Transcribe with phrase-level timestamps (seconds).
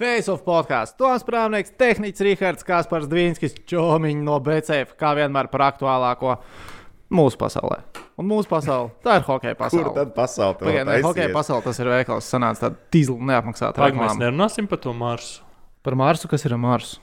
[0.00, 0.96] Face of podkāsts.
[0.96, 6.38] Toms Prāvnieks, tehnicis Rihards Kaspars Dvīnskis, Čomiņš no BCF, kā vienmēr par aktuālāko
[7.12, 7.82] mūsu pasaulē.
[8.20, 9.84] Un mūsu pasaule, tā ir hokeja pasaule.
[9.90, 10.56] Kur tad pasaule?
[10.56, 14.24] tev Pagaidiet, ne, hokeja pasaule tas ir veikals, sanāca tāda tīzla neapmaksāta Pagaidām, mēs reklāma.
[14.24, 15.42] nerunāsim par to Marsu.
[15.84, 16.94] Par Marsu, kas ir Mars?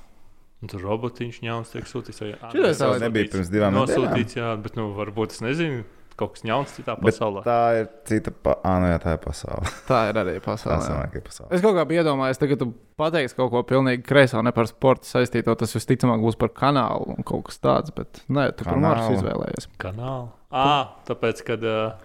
[0.62, 2.22] Un tur robotiņš ņauns tiek sūtīts.
[2.22, 5.84] vai- Ā, Šitais nē, vēl nebija pirms divām Nosūtīts, jā, bet nu, varbūt es nezinu,
[6.18, 7.44] kaut kas ņauns citā Bet pasaulē.
[7.46, 8.32] tā ir cita.
[8.34, 8.56] Pa...
[8.66, 9.72] Ah, nu jā, tā ir pasaule.
[9.90, 10.88] Tā ir arī pasaule.
[10.90, 11.04] jā.
[11.20, 11.50] ir pasaule.
[11.56, 15.06] Es kaut kā biju iedomājies, tagad tu pateiksi kaut ko pilnīgi kreiso, ne par sporta
[15.10, 15.54] saistīto.
[15.60, 17.94] Tas visticamāk būs par kanālu un kaut kas tāds.
[17.96, 18.88] Bet nē, tu par Kanālu.
[18.90, 19.70] Marsu izvēlējies.
[19.82, 20.28] Kanāla.
[20.50, 21.96] Ah, tāpēc, kad uh,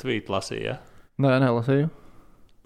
[0.00, 0.78] tvīt lasīja.
[1.22, 1.88] Nē, nelasīju.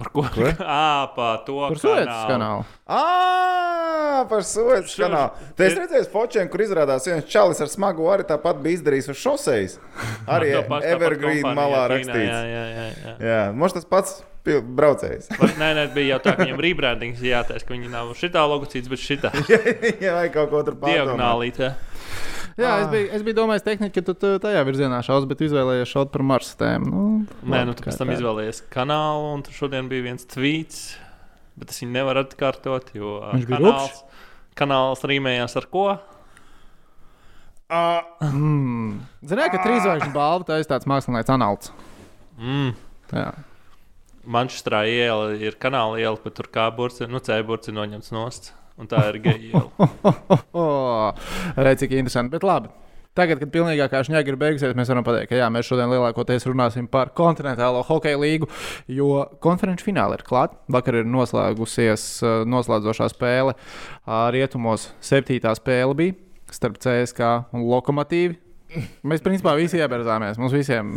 [0.01, 0.25] Par ko?
[0.33, 0.47] Ko?
[0.65, 1.59] ah, par to.
[1.61, 2.65] Par Suētas kanālu.
[2.89, 5.53] Ah, par Šur- kanālu.
[5.59, 9.21] Te es redzēju, fočiem, kur izrādās viens čalis ar smagu arī tāpat bija izdarījis uz
[9.21, 9.77] šoseis.
[10.35, 12.33] Arī Evergreen malā rakstīts.
[12.33, 12.89] Jā, jā, jā.
[13.05, 13.15] jā.
[13.29, 15.29] Jā, mums tas pats braucējs.
[15.61, 19.03] Nē, nē, bija jau tā, ka viņam rebrandings jātaisa, ka viņi nav šitā logocīts, bet
[19.03, 19.31] šitā
[20.05, 20.97] Jā, vai kaut ko tur pārdomāt.
[20.97, 21.69] diagonālītē.
[22.61, 22.91] Jā, es Ah.
[22.93, 26.57] biju, es biju domājis, tehniski, ka tu tajā virzienā šaus, bet izvēlējies šaut par Marsa
[26.61, 26.91] tēmu.
[26.93, 30.97] Nu, Nē, nu tu pēc tam izvēlējies kanālu, un tur šodien bija viens tvīts,
[31.57, 34.03] bet es viņu nevaru atkārtot, jo Viņš bija kanāls,
[34.61, 35.87] kanāls rīmējās ar ko?
[37.71, 39.01] Ah, Mm.
[39.25, 41.71] Zināju, ka trīs zvaigžņu balva tā ir tāds mākslinieks analts.
[42.41, 42.75] Mm.
[43.15, 43.29] Jā.
[44.27, 48.53] Manchestrā iela ir kanāla iela, bet tur kā burts, nu, C burts ir noņemts nost.
[48.81, 49.91] Un tā ir geja iela.
[50.57, 51.11] Oh,
[51.57, 52.33] Redz, cik interesanti.
[52.33, 52.71] Bet labi.
[53.19, 56.87] Tagad, kad pilnīgākā šņaga ir beigusies, mēs varam pateikt, ka jā, mēs šodien lielākoties runāsim
[56.89, 58.47] par kontinentālo hokeja līgu,
[58.87, 60.55] jo konferenču fināli ir klāta.
[60.71, 63.57] Vakar ir noslēgusies uh, noslēdzošā spēle.
[64.37, 68.39] Rietumos septītā spēle bija starp CSK un Lokomotīvu.
[69.11, 70.39] Mēs principā visi ieberzāmies.
[70.39, 70.95] Mums visiem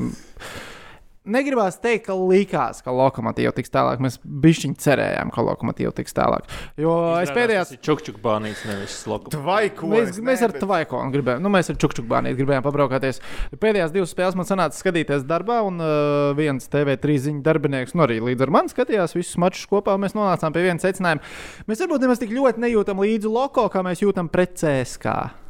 [1.26, 4.02] negribās teikt, ka likās, ka lokomotīva tiks tālāk.
[4.04, 6.48] Mēs bišķiņi cerējām, ka lokomotīva tiks tālāk.
[6.80, 7.76] Jo es pēdējās.
[7.84, 8.98] Čukčuk bānīts, nevis.
[9.04, 13.22] Tvaikonis, Mēs, mēs nē, ar bet- Tvaikonu gribējām, nu, mēs ar Čukčukbāniju gribējām pabraukāties.
[13.60, 18.20] Pēdējās divas spēles man sanāca skatīties darbā, un uh, viens TV3 ziņu darbinieks, nu arī
[18.24, 21.24] līdz ar mani skatījās visus mačus kopā, un mēs nonācām pie viena secinājuma.
[21.68, 25.43] Mēs varbūt nemaz tik ļoti nejūtam līdzi loko, kā mēs jūtam pret CSK.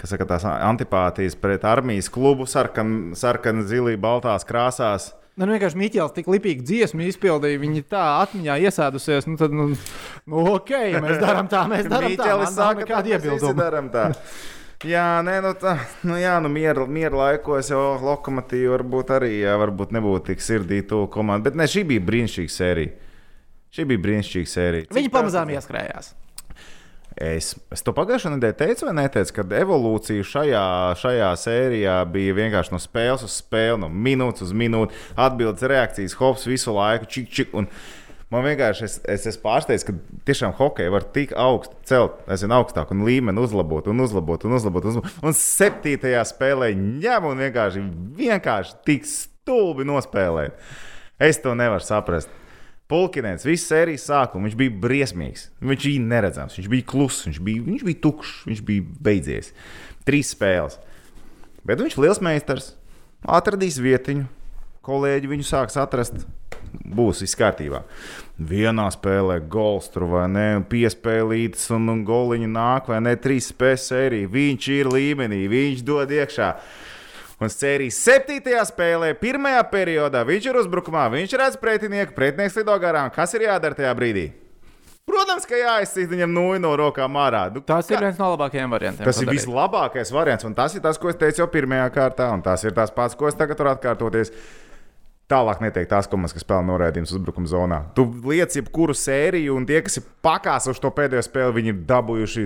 [0.00, 5.12] Kas saka, tās antipātijas pret armijas klubu, sarkan, sarkan zilī, baltās krāsās.
[5.36, 7.60] Nu, nu, vienkārši Mikls tik lipīgi dziesmu izpildīja.
[7.60, 9.26] Viņa tā atmiņā iesēdusies.
[9.28, 9.66] Nu, tad, nu,
[10.24, 10.70] nu, ok,
[11.04, 12.30] mēs darām tā, mēs darām tā.
[12.32, 13.66] Nav saka, visi iebilduma.
[13.92, 14.06] tā.
[14.84, 15.74] Jā, nē, nu tā,
[16.04, 20.82] nu jā, nu miera, miera laikos jau lokomotīva varbūt arī, jā, varbūt nebūtu tik sirdī
[20.88, 22.92] to komandu, bet ne, šī bija brīnišķīga sērija.
[23.72, 24.88] Šī bija brīnišķīga sērija.
[24.92, 26.12] Viņi tā- pamazām ieskrējās.
[27.16, 30.64] Es, es to pagājušajā nedēļā teicu, vai neteicu, ka evolūcija šajā,
[31.00, 36.44] šajā sērijā bija vienkārši no spēles uz spēli, no minūtes uz minūti, atbildes reakcijas, hops
[36.44, 37.56] visu laiku, čik, čik.
[37.56, 37.70] Un
[38.28, 39.96] man vienkārši es, es esmu pārsteigts, ka
[40.28, 44.58] tiešām hokeja var tik augstu celt, es zinu, augstāk un līmeni uzlabot un uzlabot un
[44.58, 44.84] uzlabot.
[44.84, 45.20] Un, uzlabot.
[45.24, 47.86] un septītajā spēlē ņem un vienkārši,
[48.20, 50.60] vienkārši tik stulbi nospēlēt.
[51.16, 52.28] Es to nevaru saprast.
[52.86, 55.48] Pulkinēns, visu sērijas sākumu, viņš bija briesmīgs.
[55.58, 59.50] Viņš bija neredzams, viņš bija kluss, viņš bija, viņš bija tukšs, viņš bija beidzies.
[60.06, 60.78] Trīs spēles.
[61.66, 62.68] Bet viņš ir liels meistars,
[63.26, 64.28] atradīs vietiņu,
[64.86, 66.22] kolēģi viņu sāks atrast.
[66.76, 67.80] Būs viss kārtībā.
[68.36, 73.86] Vienā spēlē gols tur vai ne, piespēlītas un, un goliņi nāk, vai ne, trīs spēles
[73.90, 74.30] sērija.
[74.30, 76.50] Viņš ir līmenī, viņš dod iekšā.
[77.36, 83.10] Un sērijas septītajā spēlē, pirmajā periodā, viņš ir uzbrukumā, viņš redz pretinieku, pretinieks lido garām.
[83.12, 84.30] Kas ir jādara tajā brīdī?
[85.06, 87.44] Protams, ka jāizsīt viņam nūju no rokām ārā.
[87.54, 89.04] Nu, Tas ir kā- viens no labākajiem variantiem.
[89.04, 89.36] Tas ir darīt.
[89.44, 92.72] vislabākais variants, un tas ir tas, ko es teicu jau pirmajā kārtā, un tas ir
[92.72, 94.32] tas pats, ko es tagad varu atkārtoties.
[95.28, 97.80] Tālāk neteikt tās komandas, kas spēlē norādījumus uzbrukuma zonā.
[97.94, 102.44] Tu liec jebkuru sēriju, un tie, kas ir pakāsuši to pēdējo spēli, viņi ir dabūjuši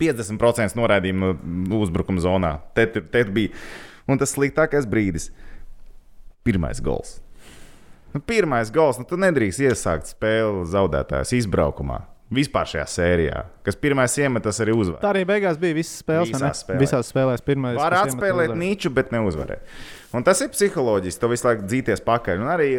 [0.00, 2.52] 50% norādījumu no uzbrukuma zonā.
[2.76, 3.52] Te, te, te bija.
[4.10, 5.30] Un tas sliktākais brīdis-
[6.46, 7.20] pirmais gols.
[8.12, 12.02] Nu, pirmais gols, nu, tu nedrīkst iesākt spēli zaudētājs izbraukumā.
[12.32, 15.00] Vispār šajā sērijā, kas pirmais iemet, tas arī uzvar.
[15.02, 16.30] Tā arī beigās bija visas spēles.
[16.32, 16.80] Visās spēlēs.
[16.80, 17.76] Visās spēlēs pirmais.
[17.76, 19.66] Var atspēlēt niču, bet neuzvarēt.
[20.16, 22.40] Un tas ir psiholoģiski, to visu laiku dzīties pakaļ.
[22.40, 22.70] Un arī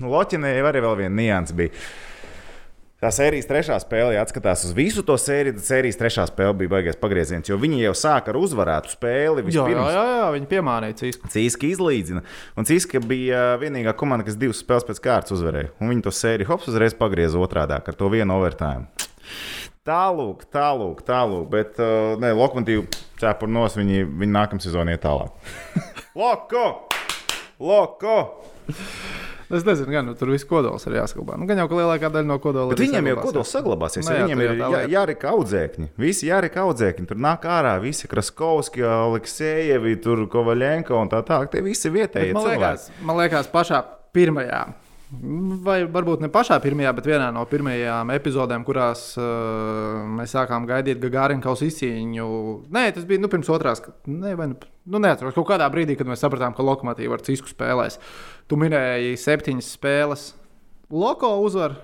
[0.00, 1.84] Loķinē jau arī vēl viena nianses bija.
[3.04, 6.70] Tā sērijas trešā spēle, ja atskatās uz visu to sēriju, tad sērijas trešā spēle bija
[6.72, 9.42] baigais pagrieziens, jo viņi jau sāka ar uzvarētu spēli.
[9.42, 9.90] Jā, jā, vispirms.
[9.92, 11.28] jā, jā, viņi piemānīja cīsku.
[11.34, 12.22] Cīska izlīdzina.
[12.56, 15.74] Un Cīska bija vienīgā komanda, kas divas spēles pēc kārtas uzvarēja.
[15.84, 18.88] Un viņi to sēriju hops uzreiz pagrieza otrādi ar to vienu overtime.
[19.84, 21.44] Tālāk, tālāk, tālāk.
[21.52, 22.88] Bet, uh, nē, lokomotīva
[23.20, 25.52] cepura nos, viņi, viņi nākamā sezonā iet tālāk.
[26.24, 26.64] Loko!
[27.60, 28.16] Loko!
[29.52, 31.36] Es nezinu, gan nu, tur viss kodols ir jāsaglabā.
[31.40, 33.58] Nu, gan jau ka lielākā daļa no kodola Bet arī viņiem jau kodols jā.
[33.58, 34.06] saglabāsies.
[34.06, 34.92] Nu ja jā, viņiem ir jā, lieta.
[34.94, 35.88] jārika audzēkņi.
[36.00, 37.08] Visi jārika audzēkņi.
[37.10, 39.98] Tur nāk ārā visi Kraskovski, Aleksējevi,
[40.32, 41.52] Kovaļenko un tā tālāk.
[41.52, 42.64] Tie visi Bet vietējie Man cilvēki.
[42.64, 43.84] liekas, man liekas, pašā
[44.16, 44.64] pirmajā.
[45.62, 50.98] Vai varbūt ne pašā pirmajā, bet vienā no pirmajām epizodēm, kurās uh, mēs sākām gaidīt
[51.02, 52.26] Gagarinkaus izcīņu.
[52.74, 53.84] Nē, tas bija nu, pirms otrās.
[54.10, 54.58] Nē, vai nu,
[54.90, 55.36] nu neatceros.
[55.36, 58.00] Kaut kādā brīdī, kad mēs sapratām, ka lokomotīva ar cisku spēlēs.
[58.50, 60.24] Tu minēji septiņas spēles.
[60.92, 61.78] Loko uzvar.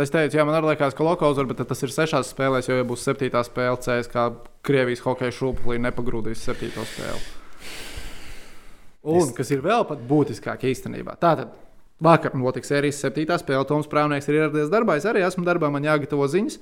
[0.00, 2.76] Es teicu, jā, man arī liekas, ka Loko uzvar, bet tas ir sešās spēlēs, jo,
[2.78, 4.30] ja būs septītā spēle, CS, kā
[4.64, 7.20] Krievijas hokeja šūpulī nepagrūdīs septīto spēli.
[9.04, 11.18] Un kas ir vēl pat būtiskāk īstenībā.
[11.20, 11.52] Tātad
[12.04, 13.64] vakar notika sērijas septītā spēle.
[13.68, 14.98] Toms Prāvnieks ir ieradies darbā.
[15.00, 16.58] Es arī esmu darbā, man jāgatavo ziņas.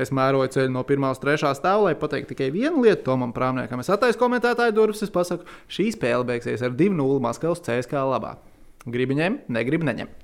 [0.00, 3.82] Es mēroju ceļu no pirmā uz trešā stāva, lai pateiktu tikai vienu lietu Tomam Prāvniekam.
[3.82, 8.36] Es attaisu komentētāju durvis, es pasaku, šī spēle beigsies ar 2-0 Maskavas CSK labā.
[8.92, 10.20] Gribu ņemt, negribu neņemt.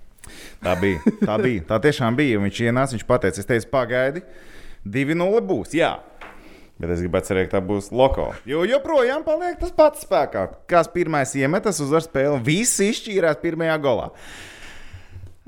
[0.64, 1.00] Tā bija.
[1.22, 1.64] Tā bija.
[1.68, 2.42] Tā tiešām bija.
[2.42, 4.24] Viņš ienāca, viņš teica, es teicu, pagaidi,
[4.84, 5.74] 2-0 būs.
[5.78, 5.96] Jā.
[6.78, 8.28] Bet es gribētu cerēt, ka tā būs loko.
[8.46, 10.44] Jo joprojām paliek tas pats spēkā.
[10.70, 14.12] Kas pirmais iemetas uzvar spēli, visi izšķīrās pirmajā golā.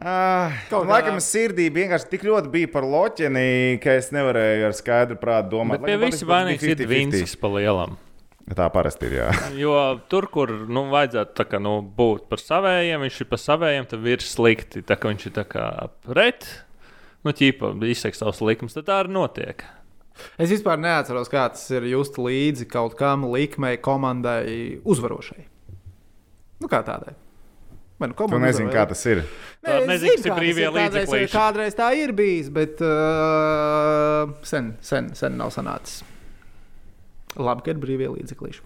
[0.00, 4.72] Ah, Kaut kā- laikam, sirdī vienkārši tik ļoti bija par loķeni, ka es nevarēju ar
[4.72, 5.80] skaidru prātu domāt.
[5.82, 6.88] Bet pie Lai gan visi vainīgs ir 50-50.
[6.94, 7.98] Vincis pa lielam.
[8.56, 9.12] Tā parasti ir.
[9.20, 9.28] Jā.
[9.62, 9.74] Jo
[10.10, 14.08] tur, kur nu, vajadzētu tā kā, nu, būt par savējiem, viņš ir par savējiem, tad
[14.08, 14.82] ir slikti.
[14.82, 15.66] Tā kā viņš ir tā kā
[16.08, 16.48] pret,
[17.22, 19.62] nu, ķīpa, izsaka savus likumus, tad tā arī notiek.
[20.40, 25.44] Es vispār neatceros, kā tas ir just līdzi kaut kam likmei, komandai uzvarošai.
[26.60, 27.14] Nu, kā tādai.
[28.00, 29.18] Nu Tu nezini, kā tas ir.
[29.60, 31.32] Tā es nezinu, zinu, kas ir brīvie Kādreiz, līdzeklīši.
[31.34, 36.00] kādreiz tā ir bijis, bet uh, sen, sen, sen nav sanācis.
[37.36, 38.64] Labi, ka ir brīvie līdzeklīši.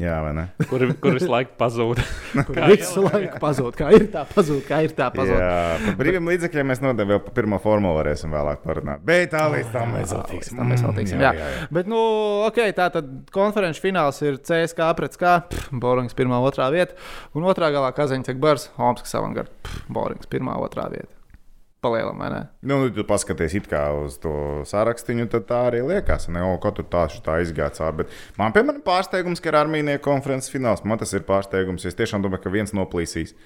[0.00, 0.44] Jā, vai ne?
[0.66, 2.00] Kur, kur visu laiku pazūd.
[2.48, 5.38] Kur visu laiku pazūd, kā ir tā pazūd, kā ir tā pazūd.
[5.38, 9.04] Jā, par brīviem līdzekļiem mēs noteikti vēl par pirmo formulu varēsim vēlāk parunāt.
[9.06, 10.58] Bet tā līdz tam mēs vēl tiksim.
[10.58, 11.22] Tam mēs vēl tiksim.
[11.22, 12.00] Mm, Jā, Bet, nu,
[12.48, 15.36] ok, tā tad konferenču fināls ir CSK pret SK.
[15.70, 16.98] Borings pirmā, otrā vieta.
[17.38, 19.78] Un otrā galā Kazaņcek Bars, Homskas avangards.
[19.86, 21.12] Borings pirmā, otrā vieta.
[21.84, 22.40] Palielam, vai ne?
[22.64, 23.56] Nu, tu paskaties
[24.00, 24.34] uz to
[24.68, 26.28] sārakstu, tad tā arī liekas.
[26.32, 28.02] Ne, o, ko tur tā, tā izgāja cauri.
[28.02, 30.84] Bet man, piemēram, pārsteigums, ka ir armijas konferences fināls.
[30.84, 31.84] Man tas ir pārsteigums.
[31.84, 33.36] Es tiešām domāju, ka viens noplīsīs.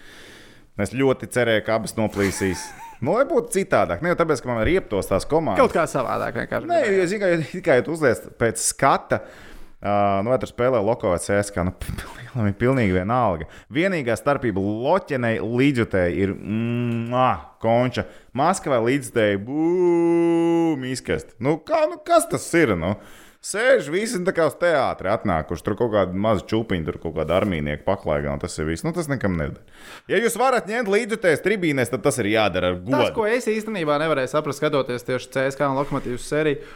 [0.79, 2.63] Es ļoti cerēju, ka abas noplīsīs.
[3.03, 4.03] Nu, lai būtu citādāk.
[4.03, 5.63] Ne jau tāpēc, ka man ir rieptos tās komandas.
[5.63, 6.71] Kaut kā savādāk vienkārši.
[6.71, 9.23] Nē, jo ka tikai tu uzliec pēc skata.
[9.23, 9.48] Uh,
[9.79, 11.63] nu, vai tur spēlē Lokovacs CSK?
[11.69, 11.75] Nu,
[12.19, 13.47] Lielam ir pilnīgi vienalga.
[13.75, 18.09] Vienīgā starpība Loķenei līdzjutēji ir mm, ah, konča.
[18.39, 21.37] Maskavā līdzjutēji būm izkast.
[21.43, 22.75] Nu, kā, nu, kas tas ir?
[22.79, 22.97] Nu?
[23.39, 25.63] Sēž visi tā kā uz teātra atnākuši.
[25.63, 28.33] Tur kaut kāda maza čūpiņa, tur kaut kāda armijnieka paklaigā.
[28.35, 28.83] un Tas ir viss.
[28.83, 29.63] Nu, tas nekam neder.
[30.11, 33.15] Ja jūs varat ņemt līdzjutējas tribīnēs, tad tas ir jādara ar Tas, godu.
[33.15, 36.67] ko es īstenībā nevarēju saprast, skatoties tieši CSK un Lokomotīvas sēriju.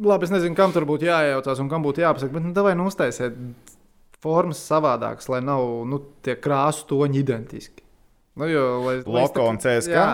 [0.00, 2.86] Labi, es nezinu, kam tur būtu jāiejaucās un kam būtu jāpasaka, bet nu, vai nu
[2.88, 3.34] uztaisiet
[4.22, 7.82] formas savādākas, lai nav nu, tie krāsu toņi identiski.
[8.38, 9.92] Nu, jo, lai, Loko un CSKA?
[9.92, 10.06] Jā,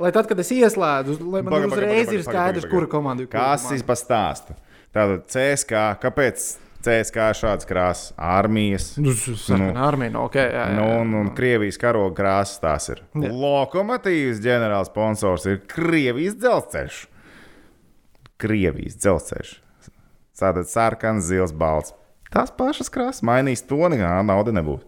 [0.00, 3.26] lai tad, kad es ieslēdzu, lai man paga, uzreiz paga, ir paga, skaidrs, kura komanda
[3.26, 3.28] ir.
[3.32, 4.56] Kas ir pastāsta?
[4.96, 6.46] Tātad CSK, kāpēc
[6.86, 8.14] CSK ir šāds krāsas?
[8.16, 8.94] Armijas.
[8.96, 9.82] Nu, sarkanā Nu.
[9.84, 10.38] armija, nu, ok.
[10.40, 11.00] Jā, jā, Nu, jā.
[11.02, 13.02] un, un Krievijas karoga krāsas tās ir.
[13.20, 13.34] Jā.
[13.36, 17.02] Lokomotīvas ģenerāls sponsors ir Krievijas dzelzceļš.
[18.38, 19.56] Krievijas dzelzceļš.
[20.38, 21.94] Tātad sarkans, zils, balts.
[22.30, 24.84] Tās pašas krāsas mainīs to, nekā nauda nebūs.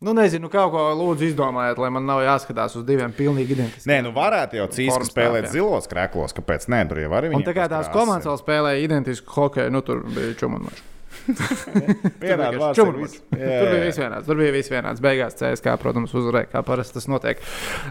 [0.00, 3.90] Nu, nezinu, kaut ko lūdzu izdomājiet, lai man nav jāskatās uz diviem pilnīgi identiskiem.
[3.90, 7.52] Nē, nu varētu jau cīņā spēlēt zilos krēklos, kāpēc nē, tur jau arī Un tā
[7.56, 10.80] kā tās komandas vēl spēlēja identisku hokeju, nu tur bija čumanmačs.
[12.20, 12.60] Vienādi.
[12.60, 14.26] Jā, Tur bija viss vienāds.
[14.26, 15.02] Tur bija viss vienāds.
[15.04, 17.42] Beigās CSK, protams, uzvarēja, kā parasti tas notiek.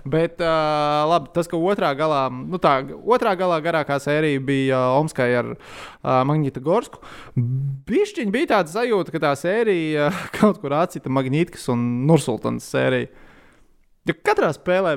[0.09, 4.99] Bet uh, labi, tas, ka otrā galā, nu tā, otrā galā garākā sērija bija uh,
[4.99, 7.01] Omskai ar uh, Magnītu Gorsku.
[7.89, 13.11] Bišķiņ bija tāda sajūta, ka tā sērija uh, kaut kur atcita Magnītkas un Nursultānas sēriju.
[14.07, 14.95] Ja katrā spēlē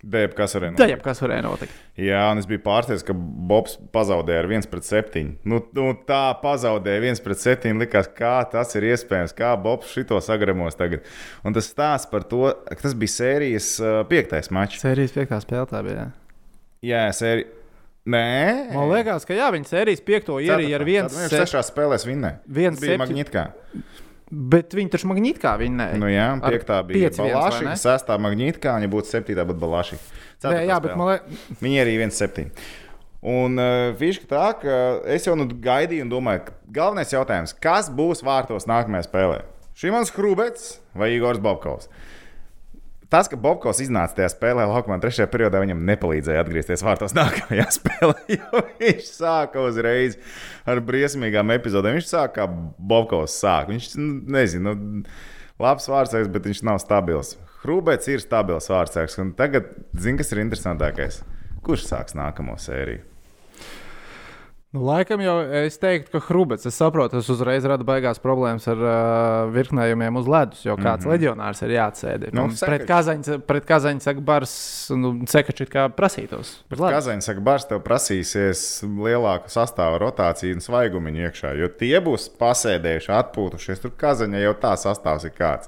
[0.00, 1.72] Dēļ, kas arī tā jau kas varēja notikt.
[2.00, 5.24] Jā, un es biju pārsteigts, ka Bobs pazaudēja ar 1 pret 7.
[5.44, 7.74] Nu, nu, tā pazaudēja 1 pret 7.
[7.82, 11.04] Likās, kā tas ir iespējams, kā Bobs šito sagramos tagad.
[11.44, 14.80] Un tas stāsts par to, ka tas bija sērijas uh, piektais mačs.
[14.80, 16.08] Sērijas piektā spēlē tā bija.
[16.80, 17.52] Jā, sērija.
[18.10, 22.38] Nē, Man liekas, ka jā, viņa sērijas piekto ierīja ar viens Viņš sešās spēlēs vinnēja.
[22.48, 23.42] viens Tas bija septiņ- Magnītkā.
[24.30, 25.96] Bet viņi taču magnītkā vinnēja.
[25.98, 29.98] Nu, jā, piektā bija 5-1, vai Balāša, sestā Magnītkā, ja būtu septītā, būtu Balāša.
[30.44, 32.52] Nē, jā, bet man liekas, Viņi arī 1,7.
[33.30, 34.76] Un uh, fiziski tā, ka
[35.10, 39.42] es jau nu gaidīju un domāju, ka galvenais jautājums, kas būs vārtos nākamajā spēlē?
[39.76, 41.90] Šimans Hrubets vai Igors Babkovs?
[43.10, 48.14] Tas, ka Bobkovs iznāca tajā spēlē, laukumā trešajā periodā, viņam nepalīdzēja atgriezties vārtos nākamajā spēlē.
[48.36, 50.14] Jo viņš sāka uzreiz
[50.62, 51.98] ar briesmīgām epizodēm.
[51.98, 52.46] Viņš sāka kā
[52.78, 53.72] Bobkovs sāk.
[53.74, 55.02] Viņš nu, nezina, nu,
[55.58, 57.34] labs vārdsargs, bet viņš nav stabils.
[57.64, 59.18] Hrubets ir stabils vārdsargs.
[59.20, 61.24] Un tagad, zini, kas ir interesantākais?
[61.66, 63.09] Kurš sāks nākamo sēriju?
[64.70, 65.32] Nu, laikam jau
[65.64, 68.92] es teiktu, ka Hrubets, es saprotu, tas uzreiz rada baigās problēmas ar uh,
[69.50, 71.14] virknējumiem uz ledus, jo kāds mm -hmm.
[71.16, 72.30] leģionārs ir jāatsēdi.
[72.38, 74.54] Nu, Un pret Kazaņu, pret Kazaņu saka, Bars,
[74.94, 76.52] nu, Sekačs kā prasītos.
[76.70, 76.94] Labi.
[76.94, 83.10] Kazaņš saka, Bārs, tev prasīsies lielāku sastāvu rotāciju un svaigumu iekšā, jo tie būs pasēdējuši,
[83.10, 83.82] atpūtušies.
[83.82, 85.66] Tur Kazaņa jau tā sastāvs ir kāds.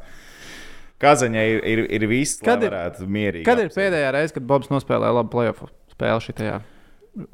[1.02, 3.44] Kazaņai ir, ir, ir viss, ir- varētu mierīgi.
[3.50, 3.82] Kad ir apsēst.
[3.82, 6.60] pēdējā reize, kad Bobs nospēlēja labu playoff spēli šajā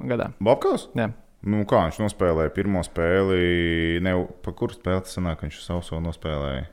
[0.00, 0.32] gadā?
[0.40, 0.88] Bobkovs?
[0.96, 1.12] Jā.
[1.46, 4.00] Nu, kā viņš nospēlēja pirmo spēli?
[4.02, 6.64] Ne, pa kuru spēli tas sanāk, viņš savu savu nospēlēja?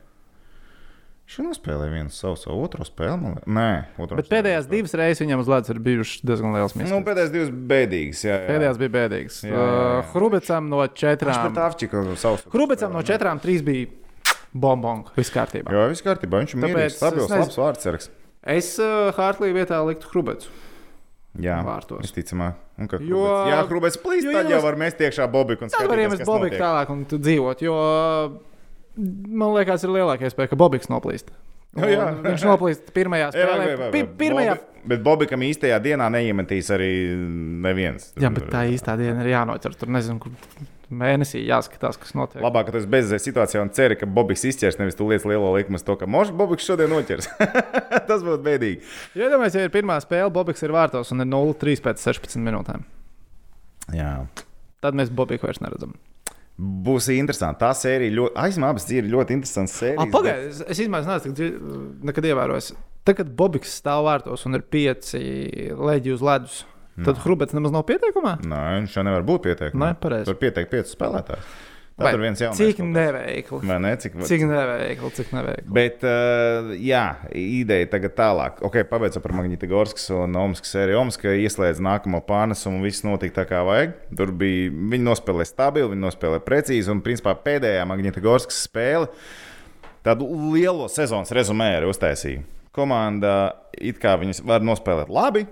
[1.25, 3.17] Viņš jau nospēlēja vienu savu, savu otru spēli.
[3.21, 3.37] man.
[3.49, 3.69] Nē,
[4.01, 7.05] otru Bet pēdējās divas reizes viņam uz ledus ir bijušas diezgan liels Nu, misijas.
[7.07, 8.21] pēdējās divas bēdīgas.
[8.27, 8.49] Jā, jā.
[8.51, 9.39] Pēdējās bija bēdīgas.
[9.45, 9.87] Jā, jā, jā.
[10.01, 11.39] Uh, Hrubecam no Viņš četrām.
[11.47, 12.41] pat Avčiku savu.
[12.53, 13.87] Hrubecam no četrām trīs bija
[14.53, 15.13] bombonga.
[15.17, 15.73] Viss kārtībā.
[15.73, 16.43] Jā, viss kārtībā.
[16.45, 17.41] Viņš ir mierīgs, stabils, nezinu.
[17.47, 18.09] labs vārdsargs.
[18.45, 20.49] Es uh, Hartlī vietā liktu Hrubecu.
[21.43, 22.01] Jā, Vārtos.
[22.05, 22.53] visticamāk.
[22.89, 25.97] Ka Jo- Jā, Hrubets plīst, jo tad jau var mest iekšā Bobiku un Tad var
[25.97, 27.75] skatīties, iemest Bobiku tālāk un tu dzīvot, jo
[28.97, 31.31] man liekas, ir lielākā iespēja, ka Bobiks noplīst.
[31.75, 32.05] Nu, jā.
[32.23, 33.65] Viņš noplīst pirmajā Jā, spēlē.
[33.65, 34.55] vai, vai, Pi- Pirmajā.
[34.55, 36.91] Bobi, bet Bobikam īstajā dienā neiemetīs arī
[37.65, 38.13] neviens.
[38.21, 39.75] Jā, bet tā īstā diena ir jānoķer.
[39.75, 40.31] Tur nezinu, kur
[40.93, 42.43] mēnesī jāskatās, kas notiek.
[42.43, 45.51] Labāk, ka tu esi bezizējas situācijā un ceri, ka Bobiks izķers, nevis tu liec lielo
[45.55, 47.29] likumu uz to, ka Mošs Bobiks šodien noķers.
[48.09, 48.81] Tas būtu bēdīgi.
[49.17, 52.85] Jo, iedomājieties, ja ir pirmā spēle, Bobiks ir vārtos un ir 0-3 pēc 16 minūtēm.
[53.95, 54.11] Jā.
[54.85, 55.95] Tad mēs Bobiku vairs neredzam.
[56.55, 57.59] Būs interesanti.
[57.65, 60.11] Tā sērija ļoti, aizmā, abas ir ļoti interesants Ah, sērijas.
[60.13, 62.69] Pagaidiet, es, es īstenībā neesmu nekad ievērojis.
[63.05, 65.19] Tad, kad Bobiks stāv vārtos un ir pieci
[65.75, 66.61] leģi uz ledus,
[67.03, 68.37] tad Hrubets nemaz nav pieteikumā.
[68.47, 69.79] Nē, viņš jau nevar būt pieteikts.
[69.79, 70.29] Nē, pareizi.
[70.29, 71.55] Tur pieteikt piecus spēlētājus.
[71.95, 72.59] Vai tur viens jaunais.
[72.59, 73.61] Cik neveikli.
[73.63, 73.93] Vai ne?
[73.95, 75.71] Cik, Cik neveikli, cik neveikli.
[75.77, 77.03] Bet, uh, jā,
[77.39, 78.59] ideja tagad tālāk.
[78.67, 80.99] Ok, pabeidzot par Magnitogorskas un Omaskas sēriju.
[80.99, 83.95] Omaska ieslēdz nākamo pārnesumu, un viss notika tā kā vajag.
[84.11, 89.07] Tur bija, viņi nospēlēja stabili, viņi nospēlēja precīzi, un principā pēdējā Magnitogorskas spēle
[90.05, 92.43] tādu lielo sezonas rezumēru uztaisīja.
[92.75, 93.37] Komanda
[93.79, 95.45] it kā viņas var nospēlēt labi,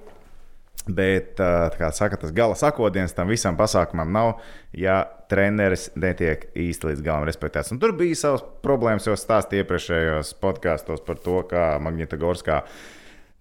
[0.84, 4.34] Bet, tā kā saka, tas gala sakodiens tam visam pasākumam nav,
[4.75, 4.98] ja
[5.32, 7.72] treneris netiek īsti līdz galam respektēts.
[7.72, 12.66] Un tur bija savas problēmas, jau stāstīju iepriekšējos podkāstos par to, kā Magnitogorskā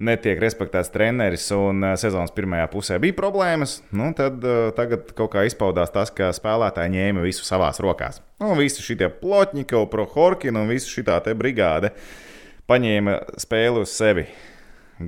[0.02, 3.80] netiek respektēts treneris, un sezonas pirmajā pusē bija problēmas.
[3.94, 8.22] Nu, tad ā, tagad kaut kā izpaudās tas, ka spēlētāji ņēma visu savās rokās.
[8.42, 11.92] Nu, visi šie plotņiki, prohorkini un visa šī brigāde
[12.70, 14.28] paņēma spēli uz sevi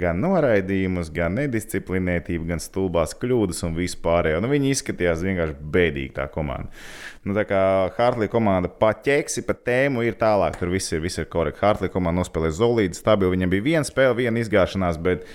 [0.01, 4.43] gan noraidījumus, gan nedisciplinētību, gan stulbās kļūdas un vispārējo.
[4.45, 6.71] Nu, viņi izskatījās vienkārši bēdīgi tā komanda.
[7.25, 7.63] Nu, tā kā
[7.97, 11.63] Hartley komanda pat ķeksi, pat tēmu ir tālāk, tur viss ir, viss ir korekti.
[11.65, 13.37] Hartley komanda nospēlē solīdi, stabili.
[13.37, 15.27] Viņam bija viena spēle, viena izgāšanās, bet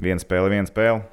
[0.00, 1.06] viena spēle, viena spēle.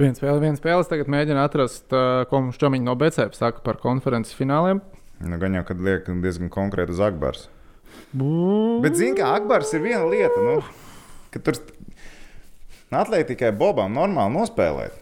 [0.00, 0.84] Viens spēle, viens spēle.
[0.88, 4.80] Tagad mēģinu atrast, uh, ko mums čomiņi no BCF saka par konferences fināliem.
[5.20, 7.48] Nu, gan jau, kad liek diezgan konkrēti uz Akbars.
[8.80, 10.56] Bet, zini, kā Akbars ir viena lieta, nu,
[11.36, 11.58] tur
[12.96, 14.98] atliek tikai Bobam normāli nospēlēt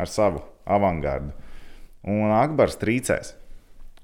[0.00, 1.32] ar savu avangardu.
[2.04, 3.32] Un Akbars trīcēs.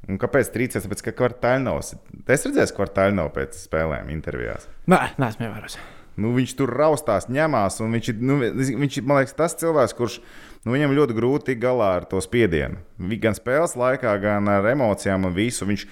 [0.09, 0.87] Un kāpēc trīcēs?
[0.87, 4.69] Tāpēc, ka Kvartāļnovs, es redzēju Kvartāļnovu pēc spēlēm intervijās.
[4.89, 5.77] Nē, neesmu ievērojis.
[6.21, 9.95] Nu, viņš tur raustās, ņemās, un viņš ir, nu, viņš ir man liekas, tas cilvēks,
[9.97, 10.17] kurš
[10.65, 12.81] nu, viņam ļoti grūti tikt galā ar to spiedienu.
[13.23, 15.69] Gan spēles laikā, gan ar emocijām un visu.
[15.69, 15.87] Viņš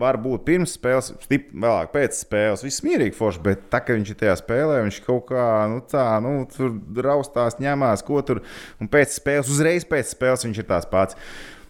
[0.00, 4.14] var būt pirms spēles, stip, vēlāk pēc spēles, viss mierīgi forši, bet tā, ka viņš
[4.14, 6.74] ir tajā spēlē, viņš kaut kā nu, tā, nu, tur
[7.04, 8.42] raustās, ņemās, ko tur,
[8.82, 11.18] un pēc spēles, uzreiz pēc spēles viņš ir tās pats.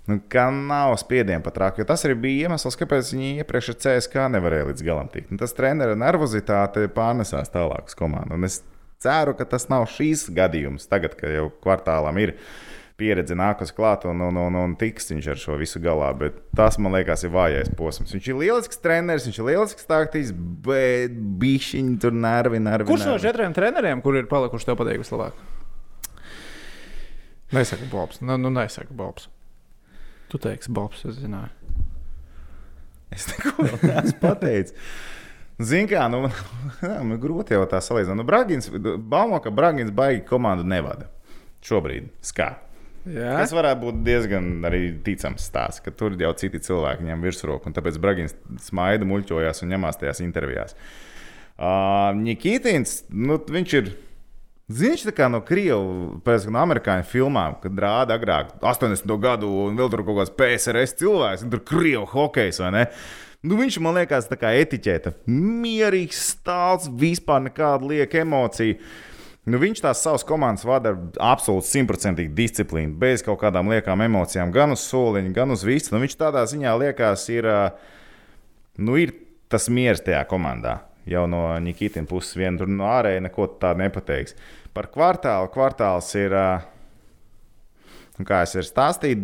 [0.08, 3.76] Nu, kā nav spiediena pat rāk, jo tas arī bija iemesls, kāpēc viņi iepriekš ar
[3.82, 5.34] CSK nevarēja līdz galam tikt.
[5.34, 8.38] Nu, tas treneru nervozitāte pārnesās tālāk uz komandu.
[8.38, 8.62] Un es
[9.04, 12.38] ceru, ka tas nav šīs gadījums, tagad, kad jau kvartālam ir
[12.98, 16.10] pieredze nākus klāt un, un, un, un tiks viņš ar šo visu galā.
[16.18, 18.14] Bet tas, man liekas, ir vājais posms.
[18.16, 20.32] Viņš ir lielisks treneris, viņš ir lielisks taktiķis,
[20.66, 22.88] bet bišķiņi tur nervi, nervi.
[22.90, 23.26] Kurš no nervi.
[23.28, 25.38] četriem treneriem, kur ir palikuši tev patīk vislabāk?
[27.54, 28.20] Nesaka Bobs.
[28.20, 29.30] Nu, nu nesaka Bobs.
[30.28, 31.54] Tu teiksi Bobs, es zināju.
[33.14, 34.74] Es neko neesmu pateicis.
[35.58, 38.20] Ziniet, kā, nu, ir grūti jau tā salīdzināt.
[38.20, 41.08] Nu, Bragins, Baumo, ka Bragins baigi komandu nevada.
[41.64, 42.52] Šobrīd, skā.
[43.08, 47.68] Jā, Tas varētu būt diezgan arī ticams stāsts, ka tur jau citi cilvēki ņem virsroku,
[47.68, 48.34] un tāpēc Bragins
[48.64, 50.76] smaida, muļķojās un ņemās tajās intervijās.
[51.58, 53.94] Uh, Nikitins, nu, viņš ir.
[54.68, 59.14] Zini, viņš tā kā no krievu, pēc no amerikāņu filmām, kad rāda agrāk, 80.
[59.22, 62.82] gadu, un vēl tur kaut kāds PSRS cilvēks, un tur krievu hokejs, vai ne?
[63.48, 65.14] Nu, viņš man liekas, tā kā etiķēta.
[65.30, 68.76] Mierīgs, stāsts, vispār nekāda lieka emocija.
[69.48, 70.98] Nu, viņš tās savas komandas vada ar
[71.32, 75.94] absolūti simtprocentīgu disciplīnu, bez kaut kādām liekām emocijām, gan uz soliņa, gan uz visu.
[75.94, 77.48] Nu, viņš tādā ziņā liekas, ir,
[78.82, 79.14] nu, ir
[79.48, 80.78] tas miers tajā komandā.
[81.08, 84.36] Jau no Nikitina puses, viena tur no ārēja neko tādu nepateiks.
[84.76, 85.48] Par kvartālu.
[85.54, 86.34] Kvartāls ir,
[88.18, 89.22] nu, kā es jau stāstīju,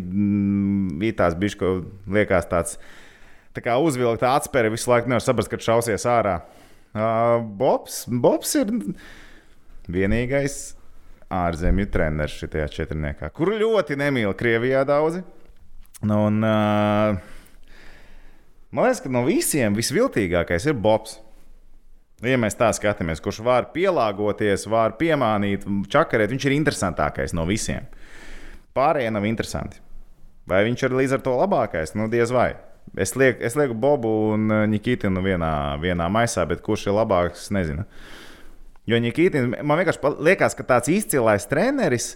[1.01, 1.75] bija tās bišķi, ko
[2.17, 2.79] liekas tāds
[3.55, 6.39] tā kā uzvilkta atspēra, visu laiku nevar saprast, kad šausies ārā.
[6.95, 8.71] Uh, Bobs, Bobs ir
[9.91, 10.75] vienīgais
[11.33, 15.23] ārzemju treneris šajā četrniekā, kuru ļoti nemīl Krievijā daudzi.
[16.05, 17.17] Nu, un, uh,
[18.69, 21.19] man liekas, ka no visiem visviltīgākais ir Bobs.
[22.23, 27.89] Ja mēs tā skatāmies, kurš var pielāgoties, var piemānīt, čakarēt, viņš ir interesantākais no visiem.
[28.75, 29.81] Pārējie nav interesanti.
[30.47, 31.95] Vai viņš ir līdz ar to labākais?
[31.97, 32.53] Nu, diez vai.
[33.01, 35.51] Es lieku, es lieku Bobu un Nikitinu vienā,
[35.81, 37.83] vienā maisā, bet kurš ir labāks, nezinu.
[38.85, 42.13] Jo Nikitins, man vienkārši liekas, ka tāds izcilais treneris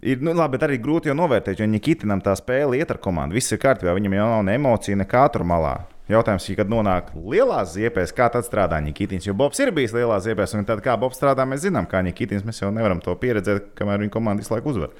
[0.00, 3.36] ir, nu, labi, bet arī grūti jau novērtēt, jo Nikitinam tā spēle iet ar komandu.
[3.36, 5.82] Viss ir kārtībā, viņam jau nav ne emociju, nekā tur malā.
[6.08, 9.24] Jautājums ir, kad nonāk lielās ziepēs, kā tad strādā Nikitins.
[9.24, 12.44] Jo Bobs ir bijis lielās ziepēs, un tad kā Bobs strādā, mēs zinām, kā Nikitins.
[12.44, 14.92] Mēs jau nevaram to pieredzēt, kamēr viņa komanda visu laiku uzvar.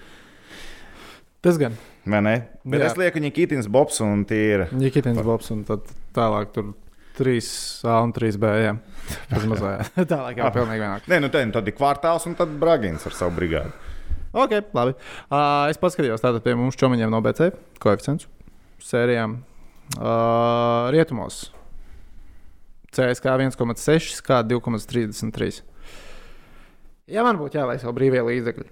[1.44, 1.76] Tas gan.
[2.08, 2.34] Vai ne?
[2.64, 2.80] Bet.
[2.80, 2.88] Jā.
[2.88, 4.64] es lieku Nikitins, Bobs un tie ir.
[4.72, 6.72] Nikitins Bobs un tad tālāk tur
[7.18, 8.54] 3A un 3B.
[8.64, 8.72] Jā,
[9.30, 9.90] tas mazliet.
[10.12, 11.08] tālāk jau pilnīgi vienāk.
[11.11, 13.73] Nē, nu tad, tad ir kvartāls un tad Bragins ar savu brigādi.
[14.34, 14.96] Ok, labi.
[15.28, 18.26] Uh, es paskatījos tātad pie mums čomiņiem no BC koeficients
[18.82, 19.38] sērijām.
[19.94, 21.44] Uh, rietumos
[22.94, 25.62] CSK 1,6, kā 2,33.
[27.11, 28.68] Ja man būtu jāliek savu brīvie līdzekļi,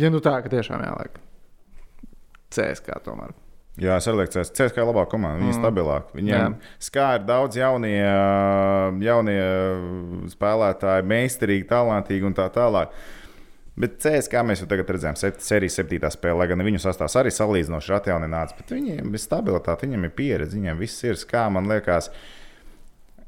[0.00, 1.20] ja nu tā, ka tiešām jāliek
[2.54, 3.36] CSK tomēr.
[3.78, 5.38] Jā, es ka CSK ir labāka komanda.
[5.38, 5.62] Viņi ir Mm.
[5.62, 6.14] stabilāki.
[6.18, 6.48] Viņiem Jā.
[6.80, 8.02] skā ir daudz jaunie,
[9.06, 9.38] jaunie
[10.34, 12.88] spēlētāji, meistarīgi, talantīgi un tā tālāk.
[13.78, 17.30] Bet CSK mēs jau tagad redzējām, set, sērijas septītā spēlē, lai gan viņu sastāvs arī
[17.30, 18.56] salīdzinoši ir atjaunināts.
[18.58, 22.10] Bet viņiem ir stabilitāte, viņiem ir pieredze, viņiem viss ir skā, man liekas,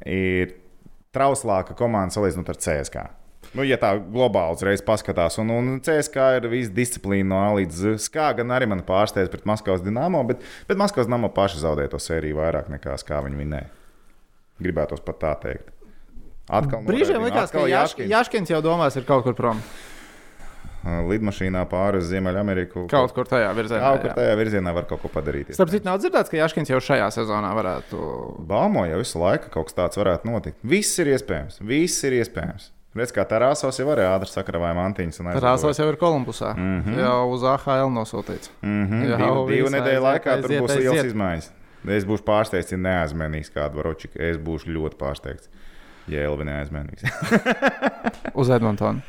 [0.04, 0.56] ir
[1.14, 3.06] trauslāka komanda salīdzinot ar CSK.
[3.50, 7.80] Nu, ja tā globāli uzreiz paskatās, un, un CSK ir visa disciplīna no A līdz
[7.82, 8.02] Z.
[8.04, 11.98] Skā gan arī man pārsteidz pret Maskavas dīnāmo, bet, bet Maskavas dīnāmo paši zaudēja to
[12.02, 13.70] sēriju vairāk nekā kā viņi vinēja.
[14.62, 15.72] Gribētos pat tā teikt.
[16.50, 18.10] Atkal Brīžiem likās, ka Jaškins.
[18.10, 19.62] Jaškins jau domās, ir kaut kur prom.
[21.10, 22.86] lidmašīnā pāri uz Ziemeļameriku.
[22.90, 23.82] Kaut kur tajā virzienā.
[23.84, 24.16] Kaut kur jā.
[24.16, 25.52] tajā virzienā var kaut ko padarīt.
[25.56, 28.00] Starp citu, nav dzirdēts, ka Jaškins jau šajā sezonā varētu.
[28.48, 30.62] Baumo jau visu laiku kaut kas tāds varētu notikt.
[30.64, 31.60] Viss ir iespējams.
[31.60, 32.70] Viss ir iespējams.
[32.90, 35.20] Redz, kā Tarāsos jau varēja ātri sakarāvāt mantiņas.
[35.38, 36.56] Rāsos jau ir Kolumbusā.
[36.56, 36.80] Mm.
[36.82, 36.98] -hmm.
[37.04, 38.50] Jau uz AHL nosūtīts.
[38.62, 39.04] Mm -hmm.
[39.10, 40.92] Jā, divu, divu nedēļu aiziet, laikā tur aiziet, būs aiziet.
[40.92, 41.50] liels izmaiņas.
[41.96, 44.18] Es būšu pārsteigts, ja neaizmanīs kādu varočiku.
[44.18, 45.48] Es būšu ļoti pārsteigts.
[46.08, 47.02] Ja Elvi neaizmanīs.
[48.34, 49.00] Uz Edmontonu.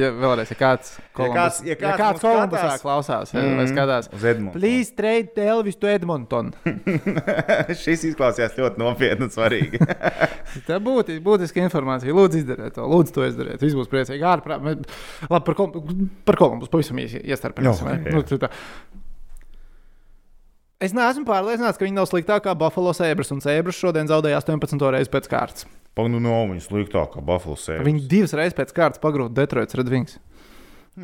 [0.00, 3.66] Ja vēlreiz, ja kāds Kolumbus, kāds- ja kāds kāds mums Kolumbusā skatās- klausās, ja, vai
[3.68, 4.56] skatās, Uz Edmunds.
[4.56, 6.52] please trade Elvis to Edmontonu.
[7.82, 9.80] Šis izklausījās ļoti nopietni un svarīgi.
[10.68, 12.14] Tā būtu būtiska informācija.
[12.16, 12.86] Lūdzu, izdariet to.
[12.90, 13.60] Lūdzu, to izdariet.
[13.62, 14.24] Viss būs priecīgi.
[14.26, 14.82] Ārprāt, mēs-
[15.30, 15.72] labi, par, Kol
[16.26, 18.10] par Kolumbus pavisam īsi iestarpēsim.
[18.10, 18.48] Nu.
[20.80, 23.28] Es neesmu pārliecināts, ka viņi nav sliktāki kā Buffalo Sabres.
[23.34, 25.66] Un Sabres šodien zaudēja 18 reizes pēc kārtas.
[25.96, 27.82] Pagaidām, no viņas sliktāk, kā Buffalo sēž.
[27.84, 30.18] Viņi divas reizes pēc kārtas pagrūda Detroits Red Wings.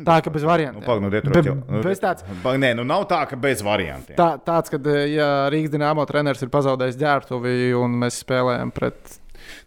[0.07, 0.83] Tā kā bez variantiem.
[0.83, 1.45] Nu, no Be, Detroit.
[1.47, 4.15] jau- nu, bez tāds, Pag- Nē, nu nav tā, ka bez variantiem.
[4.19, 9.19] tā, tāds, ka ja Rīgas dīnāmo treneris ir pazaudējis ģērbtuvi un mēs spēlējam pret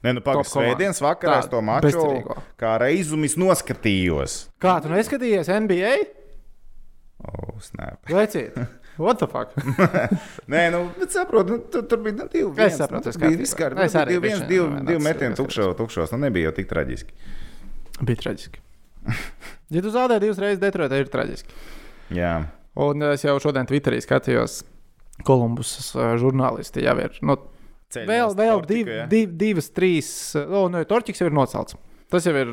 [0.05, 0.77] Nē, nu komandu.
[0.77, 4.49] svētdienas vakarā es to maču kā reizumis noskatījos.
[4.61, 5.95] Kā tu neskatījies NBA?
[7.25, 8.05] Oh, snap.
[8.07, 8.55] Vecīt!
[8.99, 9.55] What the fuck?
[10.53, 12.51] Nē, nu, bet saprotu, nu, tur, tur bija nu, divi.
[12.65, 13.41] Es saprotu, es bija kārtībā.
[13.45, 13.85] viss kārtībā.
[13.87, 15.77] Es arī Divi, viens, divi, vienāds divi metieni cilvēks.
[15.79, 16.13] tukšos.
[16.13, 17.15] Nu, nebija jau tik traģiski.
[18.03, 18.65] Bija traģiski.
[19.71, 21.53] Ja tu zaudē divas reizes Detroitā, ir traģiski.
[22.19, 22.33] Jā.
[22.83, 24.65] Un es jau šodien Twitterī skatījos,
[25.23, 25.77] Kolumbus
[26.19, 27.15] žurnālisti jau ir.
[27.23, 27.37] Nu,
[27.95, 30.09] Ceļ vēl vēl Tortika, div, div, divas, trīs.
[30.43, 31.79] O, nu, Torčiks jau ir nocelts.
[32.11, 32.51] Tas jau ir.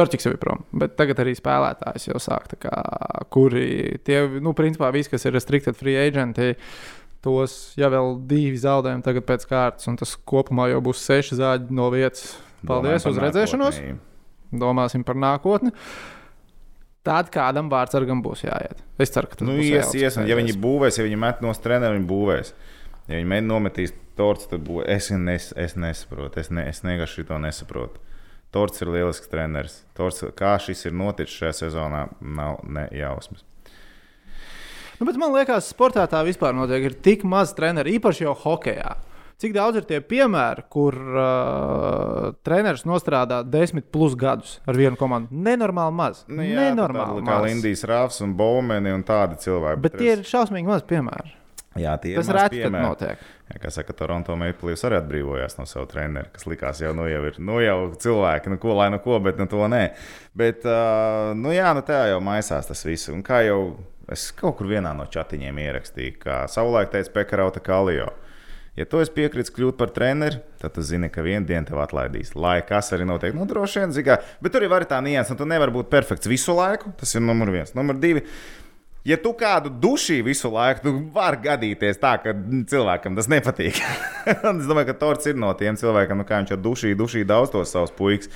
[0.00, 2.74] Torčiks jau ir prom, bet tagad arī spēlētājs jau sāk, kā,
[3.32, 6.54] kuri tie, nu, principā visi, kas ir restricted free agenti,
[7.24, 11.76] tos jau vēl divi zaudējumi tagad pēc kārtas, un tas kopumā jau būs seši zāģi
[11.76, 12.32] no vietas.
[12.60, 13.84] Paldies, Domājam uz redzēšanos!
[14.50, 15.72] domāsim par nākotni.
[17.06, 18.82] Tad kādam vārdsargam būs jāiet.
[19.00, 21.54] Es ceru, ka tas Nu, būs ies, ies, ja viņi būvēs, ja viņi met no
[21.54, 22.52] treneriem, viņi būvēs.
[23.08, 24.84] Ja viņi mēģina nometīs torts, tad būs.
[24.90, 28.02] Es, nes, es nesaprotu, es, ne, es vienkārši to nesaprotu.
[28.50, 29.76] Torts ir lielisks treneris.
[29.94, 33.44] Torts, kā šis ir noticis šajā sezonā, nav ne jausmas.
[34.98, 36.90] Nu, bet man liekas, sportā tā vispār notiek.
[36.90, 38.98] Ir tik maz treneru, īpaši jau hokeja.
[39.40, 45.32] Cik daudz ir tie piemēri, kur uh, treneris nostrādā desmit plus gadus ar vienu komandu?
[45.32, 46.20] Nenormāli maz.
[46.28, 47.46] Nu, jā, Nenormāli tā, kā maz.
[47.48, 49.80] Lindijs Rāfs un Baumeni un tādi cilvēki.
[49.86, 51.39] Bet tie ir šausmīgi maz piemēri.
[51.78, 53.20] Jā, tie Tas ir reti, kad notiek.
[53.50, 57.06] Jā, kā saka, Toronto Maple Leafs arī atbrīvojās no sava treneru, kas likās jau, nu,
[57.10, 59.84] jau ir nu, jau cilvēki, nu, ko lai nu ko, bet nu, to nē.
[60.38, 63.10] Bet, uh, nu, jā, nu, tā jau maisās tas viss.
[63.10, 63.60] Un kā jau
[64.10, 68.10] es kaut kur vienā no chatiņiem ierakstīju, kā savulaik teica Pekarauta Kalio.
[68.78, 72.36] Ja tu esi piekritis kļūt par treneri, tad tu zini, ka vienā dienā tev atlaidīs.
[72.38, 74.20] Lai kas arī notiek, nu, droši vien, zigā.
[74.40, 76.94] Bet tur ir tā nianses, un tu nevari būt perfekts visu laiku.
[77.00, 77.74] Tas ir numur viens.
[77.74, 78.22] Numur divi.
[79.04, 82.34] Ja tu kādu dušī visu laiku, tad var gadīties tā, ka
[82.68, 83.78] cilvēkam tas nepatīk.
[84.28, 87.52] Es domāju, ka Torts ir no tiem cilvēkiem, nu, kā viņš ar dušī, dušī daudz
[87.54, 88.28] tos savus puikas.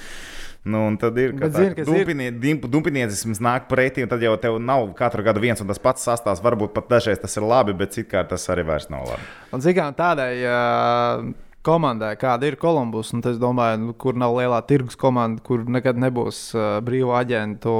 [0.64, 5.61] Nu, un tad ir dumpiniecisms nāk pretī, un tad jau tev nav katru gadu viens
[5.61, 6.40] un tas pats sastāvs.
[6.44, 9.29] Varbūt pat dažreiz tas ir labi, bet citkārt tas arī vairs nav labi.
[9.53, 11.20] Un tā tādai uh,
[11.64, 15.98] komandai, kāda ir Kolumbus, un es domāju, nu, kur nav lielā tirgus komanda, kur nekad
[16.00, 17.74] nebūs uh, brīvu aģentu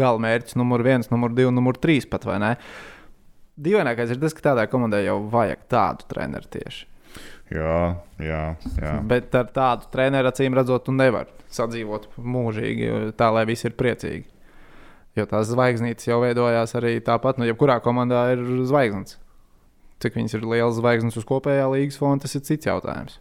[0.00, 2.52] galamērķis, numur viens, numur divi, numur trīs pat vai ne.
[3.56, 6.84] Dīvainākais ir tas, ka tādai komandai jau vajag tādu treneru tieši.
[7.54, 7.80] Jā,
[8.20, 8.42] jā,
[8.80, 8.94] jā.
[9.06, 14.26] Bet ar tādu treneru acīm redzot, tu nevari sadzīvot mūžīgi, tā lai visi ir priecīgi.
[15.16, 19.16] Jo tās zvaigznītes jau veidojās arī tāpat, nu, jebkurā komandā ir zvaigznes.
[20.02, 23.20] Cik viņas ir lielas zvaigznes uz kopējā līgas fona, tas ir cits jautājums.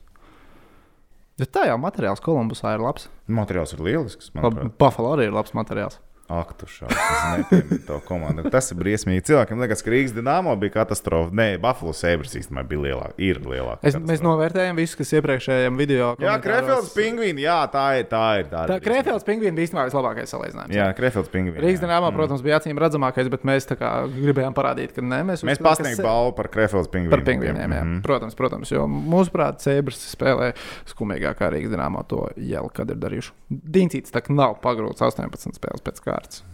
[1.40, 3.10] Bet tā jau materiāls Kolumbusā ir labs.
[3.28, 4.32] Materiāls ir lielisks.
[4.80, 6.00] Buffalo arī ir labs materiāls.
[6.26, 7.60] Ak, tu šādi.
[7.86, 8.48] To komandu.
[8.50, 9.22] Tas ir briesmīgi.
[9.28, 11.30] Cilvēkiem liekas, ka Rīgas dīnāmo bija katastrofa.
[11.38, 13.14] Nē, Buffalo Sabres īstenībā bija lielāka.
[13.22, 13.86] Ir lielāka.
[13.86, 16.08] Es, mēs novērtējam visus, kas iepriekšējiem video.
[16.24, 17.46] Jā, Krefelds pingvīni.
[17.46, 18.08] Jā, tā ir.
[18.10, 18.50] Tā ir.
[18.50, 20.74] Tā Tā Krefelds pingvīns bija īstenībā vislabākais salīdzinājums.
[20.74, 21.62] Jā, Krefelds pingvīni.
[21.62, 21.86] Rīgas jā.
[21.86, 26.02] dīnāmā, protams, bija acīm redzamākais, bet mēs kā gribējām parādīt, ka ne, mēs Mēs pasniegsim
[26.02, 27.14] se- balvu par Krefelds pingvīnu.
[27.14, 27.84] Par pingvīniem, jā.
[27.86, 28.02] Mhm.
[28.06, 30.52] Protams, protams, jo mūsuprāt, Cēbras spēlē
[30.90, 33.34] skumīgākā Rīgas dīnāmā to jau kad ir darījuši.
[33.78, 36.46] Dīncīts tā kā nav pagrūts 18 spēles pēc kārtas.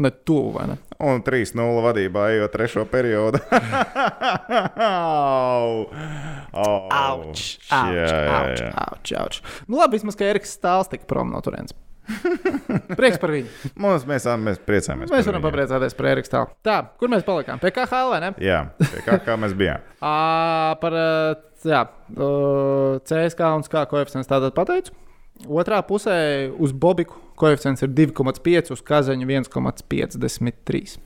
[0.00, 0.78] Ne tuvu, vai ne?
[1.04, 3.42] Un 3-0 vadībā ejot trešo periodu.
[4.88, 5.84] Au!
[6.52, 6.78] Au!
[6.88, 9.40] Auč, auč, auč, auč.
[9.68, 11.76] Nu, labi, vismaz, ka Eriks Stāls tika prom no turienes.
[12.98, 13.52] Prieks par viņu.
[13.78, 15.12] Mums, mēs, mēs priecājamies.
[15.12, 15.50] Mēs varam viņu.
[15.50, 16.50] papriecāties par Eriku Stālu.
[16.66, 17.60] Tā, kur mēs palikām?
[17.62, 18.32] Pie KHL, vai ne?
[18.42, 19.84] Jā, pie kā, kā mēs bijām.
[20.00, 20.16] Ā,
[20.82, 20.98] par
[21.68, 21.84] jā,
[23.12, 24.96] CSK un SK koeficients tātad pateicu.
[25.48, 26.14] Otrā pusē
[26.62, 30.98] uz Bobiku koeficients ir 2,5, uz Kazaņu 1,53.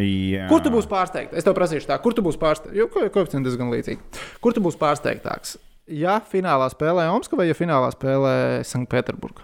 [0.00, 0.46] Jā.
[0.48, 1.34] Kur tu būsi pārsteigts?
[1.36, 2.76] Es tev prasīšu, tā, kur tu būsi pārsteigts?
[2.78, 4.00] Jo ko- koeficients diezgan līdzīgi.
[4.40, 5.56] Kur tu būsi pārsteigtāks?
[5.90, 9.42] Ja finālā spēlē Omska vai ja finālā spēlē Sanktpēterburgā?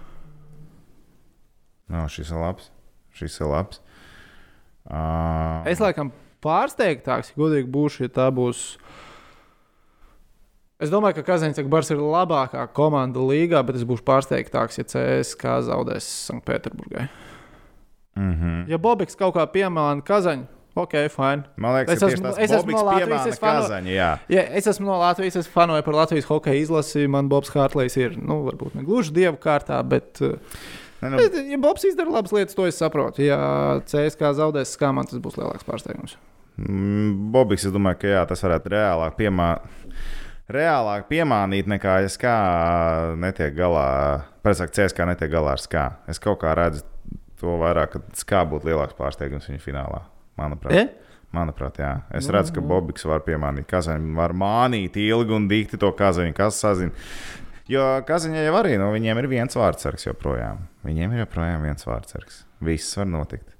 [1.91, 2.71] No, šis ir labs.
[3.15, 3.81] Šis ir labs.
[4.87, 6.13] Uh, Es laikam
[6.43, 8.77] pārsteigtāks, ja godīgi būšu, ja tā būs.
[10.79, 15.55] Es domāju, ka Kazaņcak Bars ir labākā komanda līgā, bet es būšu pārsteigtāks, ja CSK
[15.65, 17.07] zaudēs Sanktpēterburgai.
[18.15, 18.69] mm -hmm.
[18.69, 21.43] Ja Bobiks kaut kā piemāna Kazaņu, ok, fine.
[21.57, 23.87] Man liekas, Es esmu- es esmu no Latvijas, es fanu- Kazaņu.
[23.89, 24.17] Jā.
[24.29, 27.07] Ja es esmu no Latvijas, es fanoju par Latvijas hokeja izlasi.
[27.07, 30.37] Man Bobs Hārtlējs ir, nu, varbūt ne gluži dievu kārtā, bet, uh,
[31.01, 33.19] Ne, nu, bet, ja Bobs izdara labas lietas, to es saprotu.
[33.21, 36.15] Ja CSK zaudēs skā, man tas būs lielāks pārsteigums.
[36.57, 39.59] Mm, Bobiks, es domāju, ka jā, tas varētu reālāk, piemā...
[40.51, 42.35] reālāk piemānīt nekā es kā
[43.19, 43.87] netiek galā.
[44.45, 45.87] Precīzāk, CSK netiek galā ar skā.
[46.11, 46.85] Es kaut kā redzu
[47.41, 50.05] to vairāk, ka skā būtu lielāks pārsteigums viņa finālā.
[50.39, 50.77] Manuprāt.
[50.77, 51.07] E?
[51.35, 51.91] Manuprāt, jā.
[52.15, 52.69] Es Nu, redzu, ka nu.
[52.71, 53.67] Bobiks var piemānīt.
[53.67, 56.95] Kazaņu var mānīt ilgi un dikti to kazaņu, kas sazina.
[57.67, 60.63] Jo kazaņai jau arī, nu, viņiem ir viens vārdsargs joprojām.
[60.87, 62.45] Viņiem ir joprojām viens vārdsargs.
[62.63, 63.56] Viss var notikt.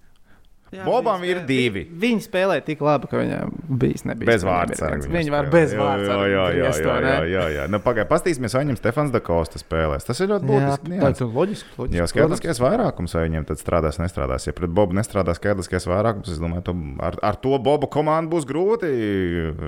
[0.67, 1.81] Jā, Bobam viņi ir divi.
[1.87, 4.25] vi- Viņi spēlē tik labi, ka viņam bijis nebija.
[4.27, 4.97] Bez Viņam vārdsarga.
[4.97, 5.07] viens.
[5.15, 6.25] Viņi var bez Jā, vārdsarga.
[6.27, 6.71] Jā, jā, jā.
[6.83, 7.67] jā, jā, jā, jā.
[7.71, 10.03] Nu, Pagaidiet, paskatīsimies, vai viņam Stefans Dakosta spēlēs.
[10.05, 10.83] Tas ir ļoti Jā, būtiski.
[10.83, 11.21] tā nianses.
[11.21, 11.69] ir loģiski.
[11.77, 14.45] loģiski Jā, skaitliskais vairākums, vai viņiem tad strādās, nestrādās.
[14.47, 18.43] Ja pret Bobu nestrādās skaitliskais vairākums, es domāju, to, ar, ar to Bobu komandu būs
[18.45, 18.91] grūti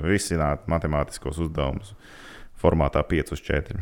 [0.04, 1.94] risināt matemātiskos uzdevumus
[2.62, 3.80] formātā 5 uz 4.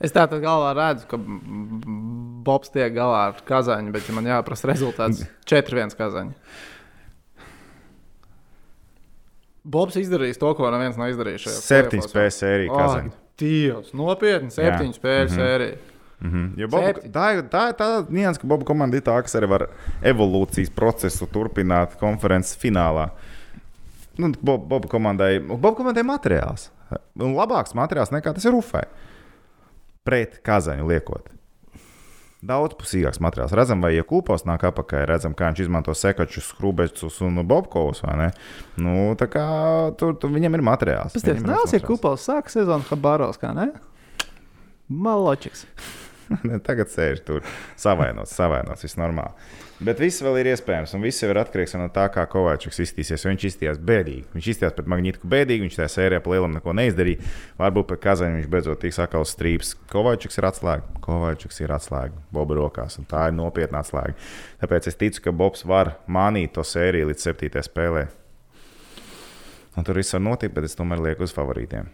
[0.00, 4.24] Es tā tad galvā redzu, ka mm, Bobs tiek galā ar Kazaņu, bet ja man
[4.30, 6.32] jāprasa rezultāts 4-1 Kazaņa.
[9.70, 11.44] Bobs izdarīs to, ko neviens nav izdarījis.
[11.66, 13.12] Septiņas spēles sērija Ak, Kazaņa.
[13.40, 15.36] Dievs, nopietni, septiņu spēļu Mhm.
[15.36, 15.76] sērija.
[16.20, 16.46] Mhm.
[16.60, 17.12] Jo Bobu, Septiņi.
[17.12, 19.68] tā, ir- tā ir tā nianses, ka Bobu komanda ir tā, kas arī var
[20.02, 23.10] evolūcijas procesu turpināt konferences finālā.
[24.18, 26.68] nu, Bob, Boba komandai, Boba komandai materiāls.
[27.18, 28.84] Un labāks materiāls nekā tas ir Rufai.
[30.06, 31.28] Pret Kazaņu liekot.
[32.40, 33.52] Daudzpusīgāks materiāls.
[33.52, 38.00] Redzam, vai ja kūpos nāk apakā, redzam, kā viņš izmanto sekačus, skrūbečus un bobkovus.
[38.80, 39.44] Nu, tā kā
[40.00, 41.12] tur, tur viņam ir materiāls.
[41.12, 43.68] Tas ir nav, ja kupals sāk sezonu Habarovs, kā ne?
[44.88, 45.66] Maločiks.
[46.66, 47.44] Tagad sēž tur
[47.76, 49.36] savainots, savainots, viss normāli.
[49.80, 53.22] Bet viss vēl ir iespējams, un viss ir atkarīgs no tā, kā Kovačs iztīsies.
[53.24, 54.26] jo Viņš izties bēdīgi.
[54.34, 57.24] Viņš izties pret Magnītu bēdīgi, viņš tajā sērijā pa lielam neko neizdarīja.
[57.56, 59.72] Varbūt pēc Kazaņa viņš beidzot tiks atkal strīps.
[59.88, 64.18] Kovačs ir atslēga, Kovačs ir atslēga Boba rokās, un tā ir nopietna atslēga.
[64.60, 68.04] Tāpēc es ticu, ka Bobs var mānīt to sēriju līdz septītajai spēlē.
[69.80, 71.88] Un tur viss var notikt, bet es tomēr lieku uz favorītiem,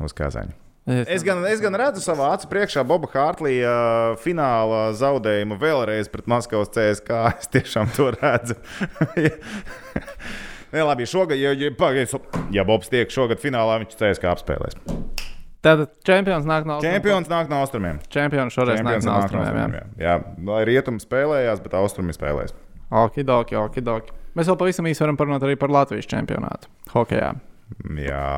[0.00, 0.67] uz Kazaņu.
[0.88, 6.28] Es gan, es gan redzu savā acu priekšā Boba Hārtlija uh, fināla zaudējumu vēlreiz pret
[6.30, 7.18] Maskavas CSK.
[7.42, 8.56] Es tiešām to redzu.
[10.72, 12.12] Nē, labi, šogad, ja, ja, pagaid,
[12.52, 14.76] ja Bobs tiek šogad finālā, viņš CSK apspēlēs.
[15.64, 16.96] Tātad čempions nāk no austrumiem.
[16.96, 18.00] Čempions nāk no austrumiem.
[18.12, 19.48] Čempions šoreiz nāk Čempions no nāk no austrumiem.
[19.48, 19.64] jā.
[19.64, 19.96] austrumiem.
[19.98, 22.54] Jā, jā lai rietumi spēlējās, bet austrumi spēlēs.
[22.88, 24.14] Okidoki, okidoki.
[24.38, 26.70] Mēs vēl pavisam īsi varam parunāt arī par Latvijas čempionātu.
[26.94, 27.32] Hokejā.
[28.00, 28.28] Jā,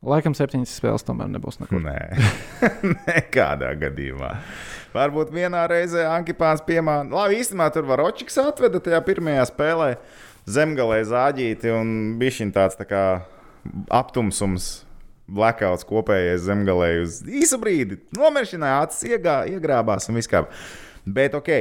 [0.00, 1.82] Laikam septiņas spēles tomēr nebūs nekur.
[1.84, 1.98] nē,
[3.10, 4.30] nekādā gadījumā.
[4.94, 7.12] Varbūt vienā reizē Ankipāns piemāna.
[7.12, 9.90] Labi, īstenībā tur var Očiks atveda tajā pirmajā spēlē
[10.48, 13.02] zemgalē zāģīti un bija šī tāds tā kā
[13.92, 14.70] aptumsums.
[15.30, 18.00] Blackouts kopējais zemgalē uz īsu brīdi.
[18.16, 20.46] Nomiršināja, acis iegā, iegrābās un viss kā.
[21.04, 21.52] Bet, ok,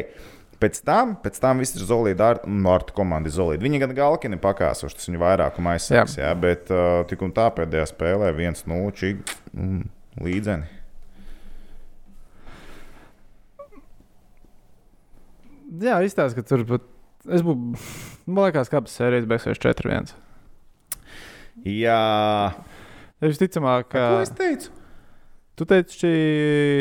[0.60, 3.32] pēc tam, pēc tam viss ir Zolīda ar Marta komanda.
[3.34, 3.64] Zolīda.
[3.66, 6.28] Viņi gan galkini pakāsuši, tas viņu vairākuma aizsargs, jā.
[6.28, 9.84] jā, bet uh, tik un tā pēdējā spēlē viens nūčīgi mm,
[10.26, 10.76] līdzeni.
[15.80, 16.88] Jā, izstāsta, ka tur pat.
[17.30, 17.76] Es būtu.
[18.26, 20.14] Man liekas, ka abas sērijas beigsies 4-1.
[21.68, 22.00] Jā,
[23.20, 24.04] Visticamāk, ka.
[24.14, 24.72] ko es teicu?
[25.60, 26.10] Tu teici,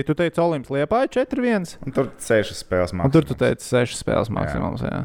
[0.06, 1.72] tu teici Olimps Liepāja 4-1.
[1.82, 3.40] Un tur sešas spēles Un tur tu maksimums.
[3.42, 4.84] teici 6 spēles maksimums.
[4.86, 5.00] Jā.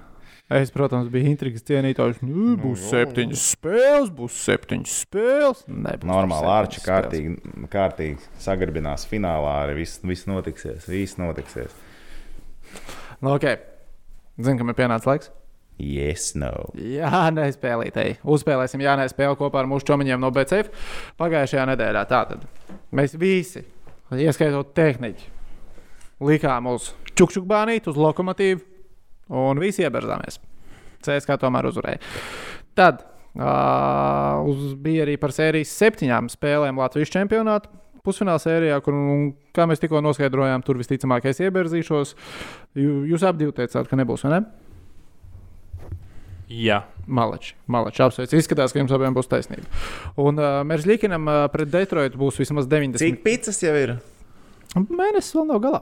[0.54, 2.20] Es, protams, biju intrigas cienītājs.
[2.22, 5.64] Nu, būs Nu, septiņas spēles, būs septiņas spēles.
[5.66, 7.34] Nebūs Normāli, Arčī kārtīgi,
[7.74, 9.56] kārtīgi sagarbinās finālā.
[9.64, 10.86] Arī viss, viss notiksies.
[10.92, 11.74] Viss notiksies.
[13.24, 13.48] Nu, ok.
[14.38, 15.34] Zinu, kam ir pienācis laiks.
[15.82, 16.52] Yes, no.
[16.78, 18.20] Jā, nespēlītēji.
[18.30, 20.70] Uzspēlēsim Jānē spēli kopā ar mūsu čomiņiem no BCF
[21.20, 22.04] pagājušajā nedēļā.
[22.12, 22.44] Tātad
[22.94, 23.64] mēs visi,
[24.14, 25.26] ieskaitot tehniķi,
[26.30, 28.62] likām uz čukčukbānīti, uz lokomotīvu
[29.34, 30.38] un visi ieberzāmies.
[31.04, 32.00] CSK tomēr uzvarēja.
[32.78, 37.72] Tad uh, uz, bija arī par sērijas septiņām spēlēm Latvijas čempionātā.
[38.04, 42.10] Pusfināla sērijā, kur, un, kā mēs tikko noskaidrojām, tur visticamāk es ieberzīšos.
[42.76, 44.40] Jū- Jūs abi teicāt, ka nebūs, vai ne?
[46.54, 48.32] Jā, Malači, malači apsveic.
[48.38, 49.66] Izskatās, ka jums abiem būs taisnība.
[50.22, 53.02] Un uh, mēs Likinam uh, pret Detroitu būs vismaz 90.
[53.02, 53.96] Cik picas jau ir?
[54.78, 55.82] Mēnesis vēl nav galā.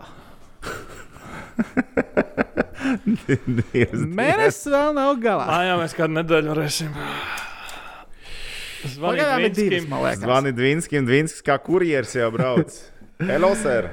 [4.21, 5.45] Mēnesis vēl nav galā.
[5.45, 6.95] ah, jā mēs kādu nedēļu varēsim.
[10.25, 12.73] Zvanīt Dvinskim, Dvinskis kā kurjeris jau brauc.
[13.21, 13.89] Hello, sir!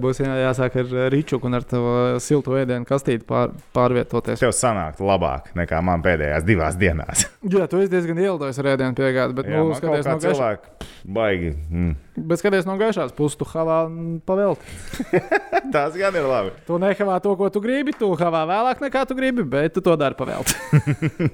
[0.00, 1.80] Būs jā, jāsāk ar Rīčuku un ar to
[2.24, 4.40] siltu ēdienu kastīti pār, pārvietoties.
[4.40, 7.26] Tev sanāk labāk nekā man pēdējās divās dienās.
[7.56, 10.72] Jā, tu esi diezgan ielidojis ar ēdienu piegādi, bet, Jā, nu, skaties no, gaišā, cilvēki
[10.84, 11.52] pff, baigi.
[11.70, 11.96] Mm.
[12.30, 13.82] bet skaties no gaišās puses, tu havā
[14.28, 14.78] pavelti.
[15.74, 16.56] Tas gan ir labi.
[16.68, 19.96] Tu nehavā to, ko tu gribi, tu havā vēlāk nekā tu gribi, bet tu to
[20.00, 20.56] dari pavelti.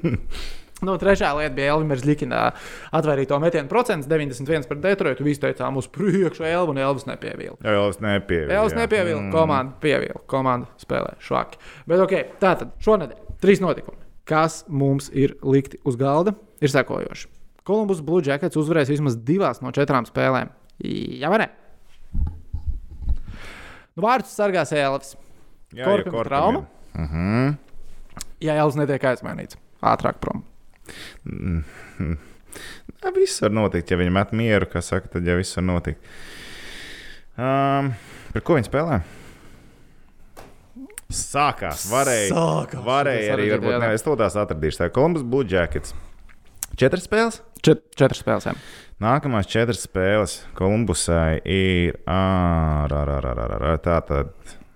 [0.83, 2.49] Nu, trešā lieta bija Elvis Likina
[2.91, 5.25] atvērto metienu procents, 91 pret Detroitu.
[5.27, 7.59] Visi teicām, uz priekšu, Elvis un Elvis nepievīla.
[7.63, 8.57] Jā, Elvis nepievīla.
[8.59, 9.31] Elvis nepievīla, mm.
[9.35, 11.63] komanda pievīla, komanda spēlē švaki.
[11.87, 14.03] Bet, ok, tātad šonadēļ trīs notikumi.
[14.27, 17.31] Kas mums ir likti uz galda, ir sekojoši.
[17.67, 20.51] Kolumbus Blue Jackets uzvarēs vismaz divās no četrām spēlēm.
[20.83, 21.51] Jā, vai ne?
[23.93, 25.15] Nu, vārdus sargās Elvis.
[25.73, 26.65] Jā, Korpim trauma?
[26.93, 27.55] Uh -huh.
[28.41, 30.43] Ja Elvis netiek aizmainīts ātrāk prom.
[33.03, 36.13] Jā, viss var notikt, ja viņi met mieru, kā saka, tad jau viss var notikt.
[37.33, 37.93] Um,
[38.35, 39.01] par ko viņi spēlē?
[41.13, 42.33] Sākās, varēja.
[42.33, 42.85] Sākās.
[42.87, 44.81] Varēja arī, varbūt ne, es to tās atradīšu.
[44.81, 45.95] Tā ir Columbus Blue Jackets.
[46.79, 47.43] Četras spēles?
[47.63, 48.49] Čet, četras spēles.
[48.49, 48.55] jā.
[49.03, 54.31] Nākamās četras spēles Kolumbusai ir ar, ar, ar, ar, ar, ar, tātad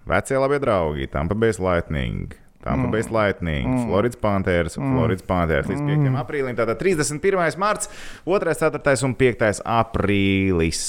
[0.08, 2.34] vecie labie draugi, Tampa Bay Lightning.
[2.66, 3.86] Tampa Bay Lightning, mm.
[3.86, 4.94] Floridas Panthers, mm.
[4.96, 5.94] Floridas Panthers līdz 5.
[5.94, 6.20] Mm.
[6.20, 6.58] aprīlim.
[6.58, 7.58] Tātad 31.
[7.62, 7.90] marts,
[8.26, 8.54] 2.
[8.58, 8.96] 4.
[9.06, 9.62] un 5.
[9.78, 10.84] aprīlis.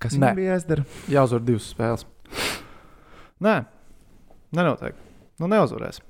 [0.00, 0.32] Kas Nē.
[0.38, 0.86] bija jāizdara?
[1.12, 2.06] Jāuzvar divas spēles.
[3.44, 3.56] Nē,
[4.56, 4.96] nenotiek.
[5.40, 6.00] Nu, neuzvarēs.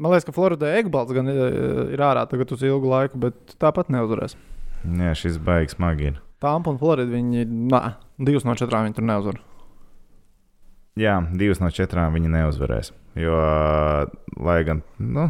[0.00, 3.92] Man liekas, ka Floridā Egbalts gan eh, ir ārā tagad uz ilgu laiku, bet tāpat
[3.92, 4.36] neuzvarēs.
[4.84, 6.18] Jā, šis baigs smagi ir.
[6.44, 7.82] Tampa un Florida viņi, nā,
[8.20, 9.40] divas no četrām viņi tur neuzvar.
[10.96, 12.94] Jā, divas no četrām viņi neuzvarēs.
[13.20, 13.36] Jo,
[14.40, 15.26] lai gan, nu,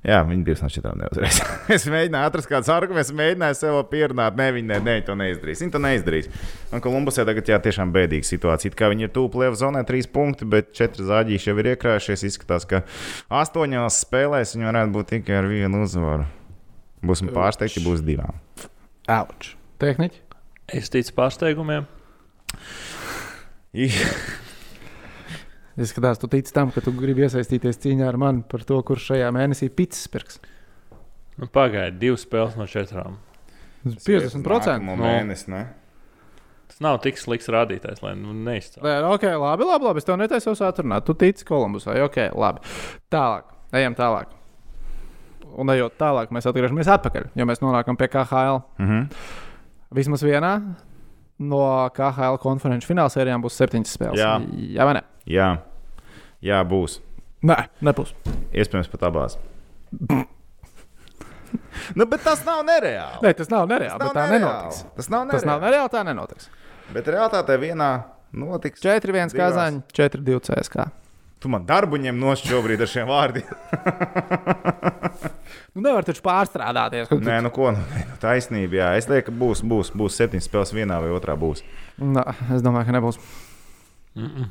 [0.00, 1.40] jā, viņi divas no četrām neuzvarēs.
[1.76, 4.38] es mēģināju atrast kādus argumentus, mēģināju sev pierunāt.
[4.40, 5.60] Nē, viņi ne, ne, to neizdarīs.
[5.60, 6.30] Viņi to neizdarīs.
[6.72, 8.72] Un Kolumbusē tagad jā, tiešām bēdīga situācija.
[8.72, 12.24] It Kā viņi ir tuvu plēvu zonai, trīs punkti, bet četri zāģīši jau ir iekrājušies.
[12.30, 12.80] Izskatās, ka
[13.42, 16.24] astoņās spēlēs viņi varētu būt tikai ar vienu uzvaru.
[17.04, 18.40] Būsim pārsteigti, būs divām.
[19.12, 19.52] Auč.
[19.84, 20.24] Tehniķi?
[20.80, 21.84] Es ticu pārsteigumiem.
[25.74, 29.30] Izskatās, tu tici tam, ka tu gribi iesaistīties cīņā ar mani par to, kurš šajā
[29.34, 30.38] mēnesī pits pirks.
[31.34, 33.16] Nu, Pagaidiet, divas spēles no četrām.
[33.84, 34.78] 50%.
[34.86, 35.64] No mēnesis, ne?
[36.70, 38.84] Tas nav tik slikts rādītājs, lai nu, neizcēltu.
[38.86, 40.00] Nē, ok, labi, labi, labi.
[40.00, 41.04] Es tev netaisos atrunāt.
[41.06, 41.98] Tu tici Kolumbusai.
[42.06, 42.62] Ok, labi.
[43.12, 43.50] Tālāk.
[43.74, 44.32] Ejam tālāk.
[45.60, 48.62] Un ejot tālāk, mēs atgriežamies atpakaļ, jo mēs nonākam pie KHL.
[48.82, 49.04] Mhm.
[49.94, 50.54] Vismaz vienā
[51.38, 54.22] no KHL konferenču fināla sērijām būs septiņas spēles.
[54.22, 54.38] Jā.
[54.74, 55.04] Jā vai ne?
[55.30, 55.48] Jā.
[56.44, 56.98] Jā, būs.
[57.44, 58.12] Nē, nebūs.
[58.52, 59.38] Iespējams, pat abās.
[61.98, 63.20] nu, bet tas nav nereāli.
[63.24, 64.44] Nē, tas nav nereāli, Tas bet tā nereāli.
[64.44, 64.84] nenotiks.
[64.96, 65.40] Tas nav nereāli.
[65.40, 66.50] Tas nav nereāli, tā nenotiks.
[66.92, 67.90] Bet realitātē vienā
[68.36, 68.82] notiks.
[68.84, 69.38] 4-1 divās.
[69.38, 70.88] Kazaņa, 4-2 CSK.
[71.44, 73.48] Tu man darbu ņem no šobrīd ar šiem vārdiem.
[75.74, 77.08] Nu, nevar taču pārstrādāties.
[77.10, 77.22] Kad...
[77.26, 78.76] Nē, nu ko, nu, nē, nu, taisnība.
[78.78, 81.34] Jā, es lieku, ka būs, būs, būs septiņas spēles vienā vai otrā.
[81.38, 81.64] Būs.
[81.98, 82.22] Nā,
[82.54, 83.18] es domāju, ka nebūs.
[84.14, 84.46] Mm -mm.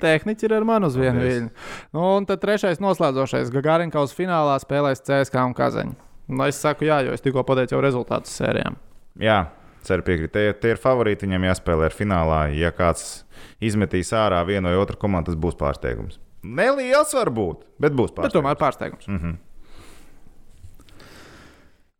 [0.00, 1.50] Tehniķi ir ar mani uz vienu viļņu.
[1.94, 5.94] Nu, un tad trešais noslēdzošais Gagarinkaus finālā spēlēs CSK un Kazaņu.
[6.30, 8.76] Nu, es saku, jā, jo es tikko pateicu jau rezultātus sērijām.
[9.18, 9.38] Jā,
[9.86, 10.32] ceru piekrīt.
[10.34, 12.40] Tie, tie ir favorīti, viņam jāspēlē ar finālā.
[12.54, 13.24] Ja kāds
[13.62, 16.18] izmetīs ārā vienu vai otru komandu, tas būs pārsteigums.
[16.42, 18.36] Neliels varbūt, bet būs Bet pārsteigums.
[18.38, 19.08] tomēr pārsteigums.
[19.08, 19.38] Mm -hmm.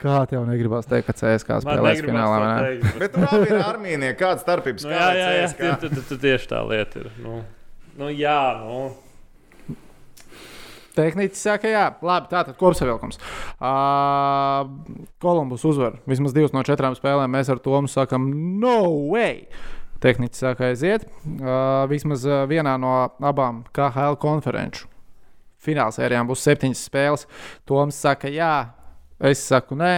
[0.00, 2.38] Kā tev negribas teikt, ka CSK spēlēs finālā?
[2.38, 2.62] to vai ne?
[2.64, 4.14] teikt, bet- Bet tur abi ir armīnie.
[4.16, 4.82] Kāda starpība?
[4.86, 5.48] Nu, jā, jā, jā.
[5.58, 7.10] Tie- tie- tie- Tieši tā lieta ir.
[7.20, 7.42] Nu,
[7.98, 8.80] nu, jā, nu.
[10.96, 13.20] Tehniķis saka, jā, labi, tātad kopsavilkums.
[13.62, 14.66] Uh,
[15.22, 17.30] Kolumbus uzvar vismaz divas no četrām spēlēm.
[17.30, 18.26] Mēs ar to sakām,
[18.60, 19.46] no way!
[20.02, 21.04] Tehniķis saka, aiziet.
[21.28, 24.88] Uh, vismaz vienā no abām KHL konferenču
[25.60, 27.26] fināla sērijām būs septiņas spēles.
[27.68, 28.72] Toms saka, jā,
[29.20, 29.94] es saku, nē.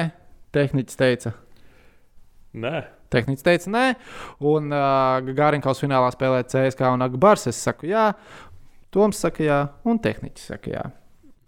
[0.53, 1.31] Tehniķis teica,
[2.53, 3.85] Nē, Tehnicis teica, nē,
[4.45, 7.47] un uh, Gārinkaus finālā spēlē CSK un Agbars.
[7.49, 8.11] Es saku, jā,
[8.93, 10.83] Toms saka, jā, un tehniķis saka, jā.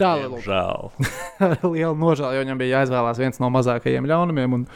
[0.00, 0.88] Tā ir žēl.
[1.74, 4.60] liela nožēla, jo viņam bija jāizvēlās viens no mazākajiem ļaunumiem.
[4.60, 4.70] Un...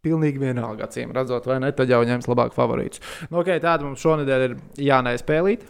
[0.00, 1.68] Pilnīgi vienalga, acīm redzot, vai ne?
[1.76, 3.02] Tad jau ņems labāk favorītus.
[3.28, 5.66] Nu, okay, tāda mums šonadēļ ir Jānai spēlīt,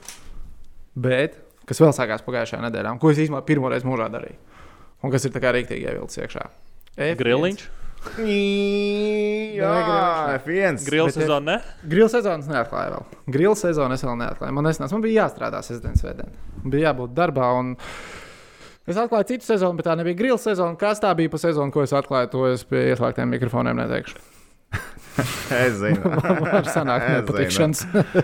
[0.94, 1.34] bet
[1.66, 4.59] kas vēl sākās pagājušajā nedēļā, ko es īstenībā pirmo reizi mūžā darīju.
[5.02, 6.46] Un kas ir tā kā rīktīgi ievilcis iekšā.
[7.00, 7.16] F1.
[7.20, 7.68] Griliņš.
[9.56, 9.72] Jā,
[10.40, 10.80] F1.
[10.86, 11.58] Grila ir- sezona, ne?
[11.84, 13.04] Grila sezonas neatklāja vēl.
[13.34, 14.54] Grila sezonu es vēl neatklāju.
[14.56, 16.32] Man, nesnās, man bija jāstrādā sestdienas svētdien.
[16.62, 17.50] Man bija jābūt darbā.
[17.60, 17.74] Un...
[18.88, 20.76] Es atklāju citu sezonu, bet tā nebija grila sezona.
[20.80, 24.16] Kas tā bija pa sezonu, ko es atklāju, to es pie ieslēgtiem mikrofoniem neteikšu.
[25.50, 26.06] Es zinu.
[26.06, 27.80] Man var sanākt nepatikšanas.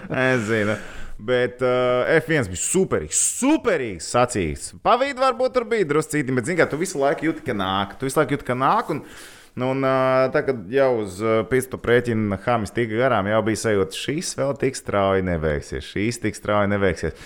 [0.08, 0.76] Es zinu.
[1.16, 4.74] Bet uh, F1 bija superīgs, superīgs sacīts.
[4.84, 7.94] Pavīdi varbūt tur bija drusku citi, bet, zināmā mērā, tu visu laiku jūti, ka nāk.
[7.96, 8.90] Tu visu laiku jūti, ka nāk.
[8.92, 9.00] Un,
[9.56, 13.96] nu, un uh, tagad jau uz uh, pīstu prēķina Hamis tika garām, jau bija sajūta,
[13.96, 17.16] šīs vēl tik strauji neveiksies, šīs tik strauji neveiksies.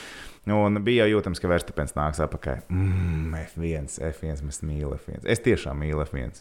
[0.50, 2.62] Un bija jau jūtams, ka Verstapens nāks atpakaļ.
[2.70, 5.26] Mm, F1, F1, mēs mīlam F1.
[5.28, 6.40] Es tiešām mīlu F1.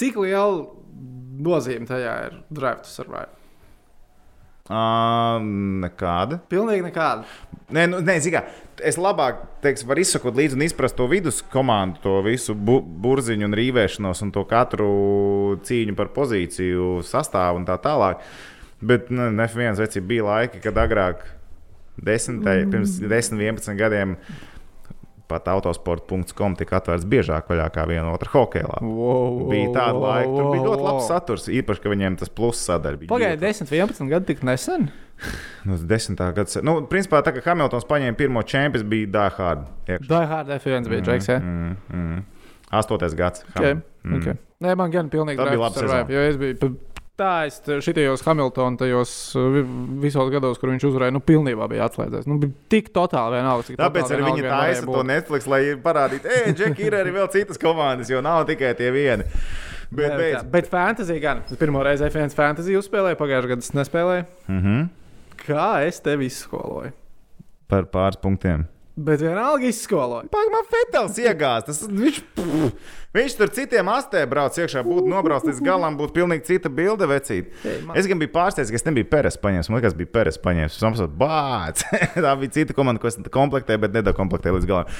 [0.00, 0.64] Cik liela
[1.44, 3.41] nozīme tajā ir Drive to Survive?
[4.72, 5.42] Uh,
[5.82, 6.38] nekāda.
[6.48, 7.26] Pilnīgi nekāda.
[7.72, 8.40] Nē, nu, nē zikā,
[8.88, 13.48] es labāk teiksim, varu izsakot līdzi un izprast to vidus komandu, to visu bu burziņu
[13.48, 14.88] un rīvēšanos un to katru
[15.68, 18.24] cīņu par pozīciju, sastāvu un tā tālāk.
[18.82, 21.26] Bet nu, F1 veci bija laiki, kad agrāk,
[22.00, 24.16] desmitai, pirms 10, 11 gadiem,
[25.32, 28.80] pat autosporta.com tika atvērts biežāk vaļā kā viena otra hokeja.
[28.84, 30.88] Wow, Bija tāda wow, laika, tur bija ļoti wow.
[30.90, 33.12] labs saturs, īpaši, ka viņiem tas pluss sadaļa bija.
[33.12, 34.90] Ļoti 10, 11 gadi tik nesen.
[35.68, 36.60] Nu, desmitā gada.
[36.66, 39.68] Nu, principā, tā kā Hamiltons paņēma pirmo čempionu, bija Dāhārda.
[40.32, 41.28] Hard F1 bija Džeks.
[41.30, 41.36] Ja?
[41.38, 42.24] Mm, mm.
[42.74, 43.44] Astotais gads.
[43.52, 43.76] Okay.
[44.02, 44.16] Mm.
[44.18, 44.40] Okay.
[44.62, 46.06] Nē, man gan pilnīgi Tā bija sezona.
[46.10, 46.72] jo es biju.
[47.46, 49.12] Es šitajos Hamiltona tajos
[49.54, 49.64] vi-
[50.04, 52.26] visos gados, kur viņš uzvarēja, nu, pilnībā bija atslēdzies.
[52.30, 55.02] Nu, bija tik totāli vienalga, cik Tāpēc arī viņi taisa to.
[55.08, 59.24] Netflix, lai parādītu, ej, Džeki, ir arī vēl citas komandas, jo nav tikai tie vieni.
[59.92, 60.38] Bet, beidz.
[60.40, 60.50] tā.
[60.50, 61.42] bet fantasy gan.
[61.50, 64.24] Es pirmo reizi F1 fantasy uzspēlēju, pagājušajā gadā es nespēlēju.
[64.48, 64.88] Mm -hmm.
[65.46, 66.92] Kā es tevi izskoloju?
[67.68, 68.66] Par pāris punktiem.
[68.96, 70.26] Bet vienalga izskoloja.
[70.28, 71.64] Pagaidām, Fetels iegāzās.
[71.64, 76.44] Tas, viņš, pff, viņš tur citiem astē brauc iekšā, būtu nobraucis līdz galam, būtu pilnīgi
[76.50, 77.48] cita bilde vecīt.
[77.64, 79.70] Ei, man- Es gan biju pārsteigts, ka es nebiju Peres paņēmis.
[79.72, 80.76] Man liekas, bija Peres paņēmis.
[80.76, 81.80] Es saprotu, bāc!
[82.26, 84.92] Tā bija cita komanda, ko es komplektēju, bet nedokomplektēju līdz galam.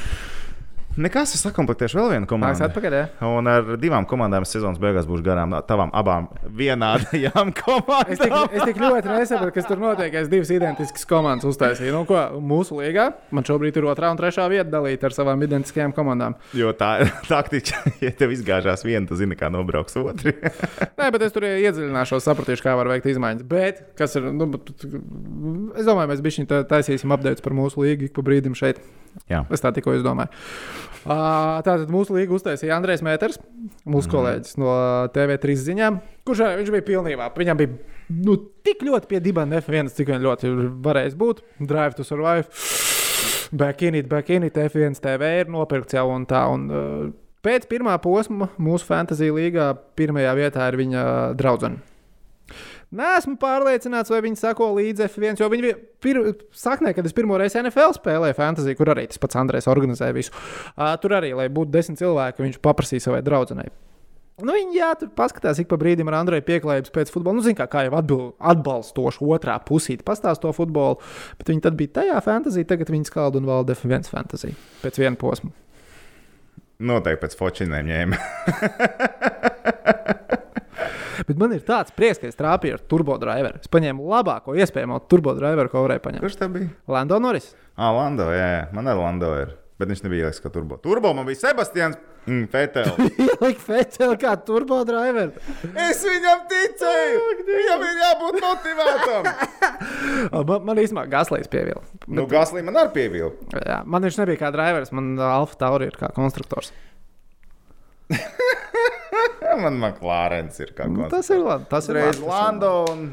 [1.00, 2.64] Nekas, es sakomplektēšu vēl vienu Nāks komandu.
[2.66, 3.04] atpakaļ, jā.
[3.24, 8.52] Un ar divām komandām sezonas beigās būšu garām tavām abām vienādajām Es tik, komandām.
[8.52, 10.12] es tik ļoti nesaprotu, kas tur notiek.
[10.20, 11.94] Es divas identiskas komandas uztaisīju.
[11.96, 15.94] Nu, ko, mūsu līgā man šobrīd ir otrā un trešā vieta dalīta ar savām identiskajām
[15.96, 16.36] komandām.
[16.56, 20.34] Jo tā ir taktika, ja tev izgāžās viena, tad zini, kā nobrauks otru.
[21.00, 23.46] Nē, bet es tur iedziļināšos, sapratīšu, kā var veikt izmaiņas.
[23.48, 28.10] Bet, kas ir, nu, bet, es domāju, mēs bišķiņ tā- taisīsim updates par mūsu līgu
[28.10, 28.82] ik pa brīdim šeit.
[29.28, 29.42] Jā.
[29.52, 30.32] Es tā tikko izdomāju.
[31.66, 33.38] Tātad mūsu līgu uztaisīja Andrēs Mēters,
[33.86, 34.12] mūsu Mhm.
[34.14, 34.74] kolēģis no
[35.14, 37.30] TV3 ziņām, kurš viņš bija pilnībā.
[37.34, 37.78] Viņam bija
[38.10, 40.52] nu, tik ļoti pie dibana F1, cik vien ļoti
[40.82, 41.42] varējis būt.
[41.60, 42.46] Drive to survive.
[43.52, 46.46] Back in it, back in it, F1 TV ir nopirkts jau un tā.
[46.48, 47.12] Un,
[47.44, 51.02] pēc pirmā posma mūsu fantasy līgā pirmajā vietā ir viņa
[51.36, 51.82] draudzene.
[52.92, 55.70] Nesmu pārliecināts, vai viņi sako līdzi F1, jo viņi
[56.04, 56.18] pir...
[56.52, 60.34] saknē, kad es pirmo reizi NFL spēlēju fantasy, kur arī tas pats Andrēs organizēja visu.
[60.74, 63.70] Uh, tur arī, lai būtu desmit cilvēki, viņš paprasīja savai draudzenei.
[64.42, 67.36] Nu, viņi jā, tur paskatās, ik pa brīdim ar Andreju pieklājības pēc futbola.
[67.38, 68.22] Nu, zin, kā, kā jau atbil,
[68.52, 71.00] atbalstoši otrā pusīte pastāst to futbolu,
[71.38, 75.20] bet viņi tad bija tajā fantāzijā, tagad viņi skalda un valda F1 fantāziju pēc viena
[75.20, 75.52] posma.
[76.82, 78.22] Noteikti pēc fočinēm ņēma.
[81.28, 83.60] Bet man ir tāds prieks, ka es trāpīju ar turbo driveru.
[83.62, 86.24] Es paņēmu labāko iespējamo turbo driveru, ko varēju paņemt.
[86.24, 86.70] Kurš tā bija?
[86.90, 87.52] Lando Norris.
[87.76, 88.62] Ah, Lando, jā, jā.
[88.76, 89.52] man arī Lando ir.
[89.80, 90.76] Bet viņš nebija ieliks kā turbo.
[90.78, 91.96] Turbo man bija Sebastians
[92.28, 92.98] mm, Fetels.
[93.24, 95.32] Ielikt Feteli kā turbo driveru.
[95.88, 97.22] Es viņam ticēju!
[97.48, 99.30] Viņam ir jābūt motivētam!
[100.32, 101.82] Man, man īstenībā Gaslīs pievilka.
[102.06, 103.58] nu, Gaslī man arī pievilka.
[103.66, 106.70] Jā, man viņš nebija kā driveris, man Alfa Tauri ir kā konstruktors.
[109.60, 111.66] Man McLārens ir kā Nu, tas ir labi.
[111.70, 113.06] Tas ir Reiz labi, tas ir Lando un.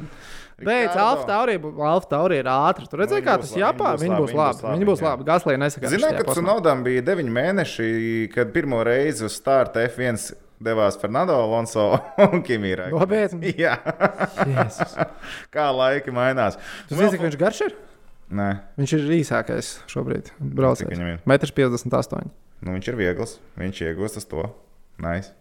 [0.59, 0.91] Beidz.
[0.99, 1.53] Alfa Tauri,
[1.87, 2.87] Alfa Tauri ir ātri.
[2.91, 3.91] Tur redzēja, Nu, kā tas būs labi, Japā.
[4.01, 4.73] viņi būs labi, labi.
[4.75, 5.27] viņi būs labi, labi.
[5.29, 5.91] Gaslī nesaka.
[5.93, 7.87] Ziniet, ka Tsunodam bija 9 mēneši,
[8.33, 11.85] kad pirmo reizi uz starta F1 devās Fernando Alonso
[12.25, 12.89] un Kimīra.
[12.91, 13.53] Nopietni.
[13.63, 13.77] Jā,
[15.55, 16.59] kā laiki mainās.
[16.89, 17.77] Tu zini, cik viņš garš ir?
[18.35, 20.27] Nē, Viņš ir īsākais šobrīd.
[20.37, 20.91] Braucējs.
[20.91, 21.21] viņam ir?
[21.25, 22.33] 1,58 m.
[22.61, 23.37] nu, viņš ir viegls.
[23.57, 24.43] Viņš iegūst uz to.
[25.01, 25.31] Nice.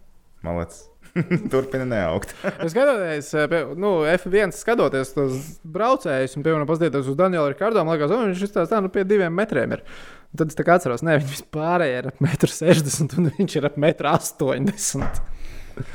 [0.47, 0.77] Malec.
[1.53, 2.35] Turpina neaugt.
[2.65, 7.97] Es skatoties, eh, nu, F1 skatoties uz braucējus, un, piemēram, paskatieties uz Danielu Rikārdu, man
[7.97, 9.79] liekas, "O, viņš ir tāds, tā, nu, pie diviem metriem.
[9.79, 9.83] Ir.
[10.29, 13.59] Un tad es tā kā atceros, ne, viņš vispār ir ap 1,60 m, un viņš
[13.59, 15.37] ir ap 1,80 m.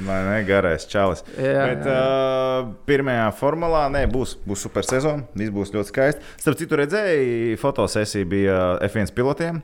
[0.07, 0.37] Vai ne?
[0.47, 1.23] Garais čalis.
[1.37, 1.97] Jā, Bet jā.
[1.97, 5.25] uh, pirmajā formulā nē, būs, būs super sezona.
[5.37, 6.25] Viss būs ļoti skaisti.
[6.43, 8.57] Starp citu, redzēju, fotosesija bija
[8.89, 9.61] F1 pilotiem.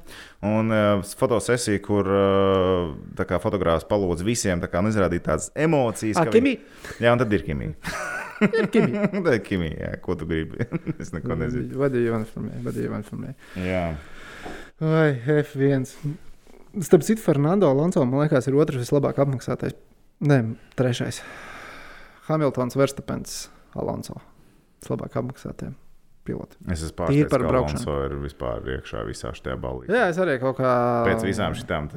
[0.49, 6.17] Un uh, fotosesija, kur uh, kā fotogrāfs palūdz visiem tā kā, nu, izrādīt tādas emocijas.
[6.22, 6.55] Ah, ka Kimi?
[6.59, 7.76] viņi- Jā, un tad ir ķīmija.
[8.39, 8.95] Ir Kimi.
[9.26, 10.63] tā ir ķīmija, jā, ko tu gribi.
[11.03, 11.76] es neko nezinu.
[11.82, 13.34] Vadīju informēju, vadīju informēju.
[13.65, 13.82] Jā.
[14.80, 15.09] Vai
[15.41, 15.89] F1.
[16.86, 19.76] Starp citu, Fernando Alonso, man liekas, ir otrs vislabāk apmaksātais.
[20.20, 20.39] Nē,
[20.76, 21.22] trešais.
[22.28, 23.45] Hamiltons, Verstapens,
[23.80, 24.20] Alonso.
[24.84, 25.72] Vislabāk apmaksātie
[26.28, 26.57] piloti.
[26.70, 27.47] Es esmu pārsteigts, ka.
[27.49, 29.88] Alonso ir vispār iekšā visā šajā balī.
[29.89, 30.74] Jā, es arī kaut kā.
[31.07, 31.89] Pēc visām šīm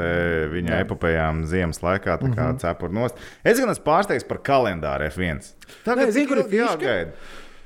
[0.55, 0.81] viņa Jā.
[0.87, 2.59] epopējām ziemas laikā, tā kā Mhm.
[2.63, 3.19] cepura nost.
[3.45, 5.43] Es gan esmu pārsteigts par kalendāru F1.
[5.87, 7.13] Nē, zini, tik kur ir jāgaida.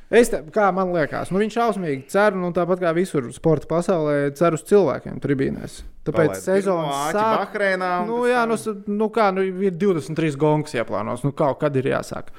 [0.07, 4.31] Es te, kā man liekas, nu, viņš šausmīgi cer, un tāpat kā visur sporta pasaulē,
[4.39, 5.81] cer uz cilvēkiem tribīnēs.
[6.07, 6.37] Tāpēc
[6.95, 7.41] āķi sāk.
[7.41, 7.91] Bahreinā.
[8.07, 11.27] Nu, jā, nu, nu, kā, nu, ir 23 gongas ieplānots.
[11.27, 12.31] Nu, kaut kad ir jāsāk.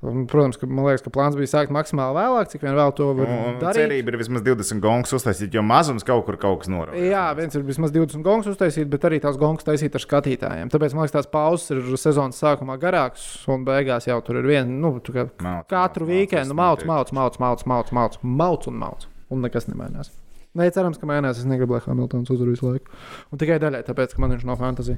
[0.00, 3.28] Un, protams, ka liekas, ka plāns bija sākt maksimāli vēlāk, cik vien vēl to var
[3.28, 3.82] Un darīt.
[3.82, 7.02] cerība ir vismaz 20 gongas uztaisīt, jo mazums kaut kur kaut kas norādās.
[7.04, 10.70] Jā, viens ir vismaz 20 gongas uztaisīt, bet arī tās gongas taisīt ar skatītājiem.
[10.72, 14.72] Tāpēc man liekas, tās pauzes ir sezonas sākumā garākas, un beigās jau tur ir viena.
[14.72, 19.04] Nu, kā, Mauc, katru mauc, weekendu mauc, mauc, mauc, mauc, mauc, mauc, mauc un mauc.
[19.28, 20.08] Un nekas nemainās.
[20.56, 21.38] Nē, cerams, ka mainās.
[21.38, 22.88] Es negribu, lai Hamiltons uzvar visu laiku.
[23.30, 24.96] Un tikai daļai, tāpēc, ka man viņš nav fantāzija.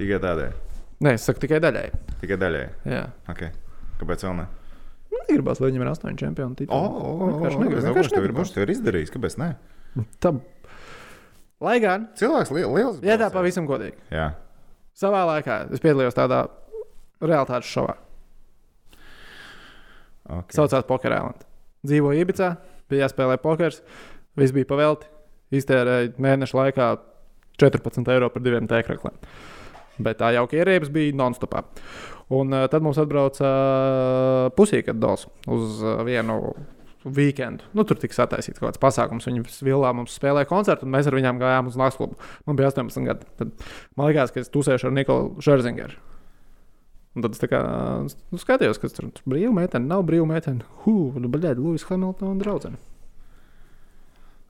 [0.00, 0.56] Tikai tādēļ.
[1.04, 1.84] Nē, es saku tikai daļai.
[2.24, 2.64] Tikai daļai.
[2.88, 3.04] Jā.
[3.30, 3.52] Okay.
[4.00, 4.46] Kāpēc vēl ne?
[5.14, 6.56] Negribas, lai viņam ir astoņi čempioni.
[8.50, 9.12] ka tev ir izdarījis.
[9.14, 9.50] Kāpēc ne?
[10.20, 10.34] Tā-
[11.64, 12.98] Lai gan, Cilvēks li liels.
[13.06, 14.34] ja tā pavisam godīgi, Jā.
[14.98, 16.48] savā laikā es piedalījos tādā
[17.22, 17.94] realitātes šovā.
[20.28, 20.56] Okay.
[20.56, 21.44] Saucās Poker Island.
[21.86, 22.56] Dzīvoju Ibicā,
[22.90, 23.82] bija jāspēlē pokers,
[24.36, 25.06] viss bija pavelti.
[25.54, 26.86] Iztērēja mēneša laikā
[27.60, 29.14] 14 eiro par diviem tēkrakliem.
[30.02, 31.62] Bet tā jauka ierības bija non-stopā.
[32.32, 36.38] Un uh, tad mums atbrauca uh, pusīka dols uz uh, vienu
[37.04, 37.66] weekendu.
[37.76, 39.28] Nu, tur tika sataisīts kaut kāds pasākums.
[39.28, 42.16] Viņi vilā mums spēlēja koncertu, un mēs ar viņiem gājām uz naktas klubu.
[42.48, 43.28] Man bija 18 gadi.
[43.40, 43.52] Tad
[43.98, 46.00] man liekas, ka es tusēju ar Nikolu Šerzingeru.
[47.14, 47.60] Un tad es kā
[48.02, 50.66] nu, skatījos, kas tur ir brīvā meitene, nav brīvā meitene.
[50.82, 52.80] Hū, nu, baļķi, Lūsis Hamiltons draudzene.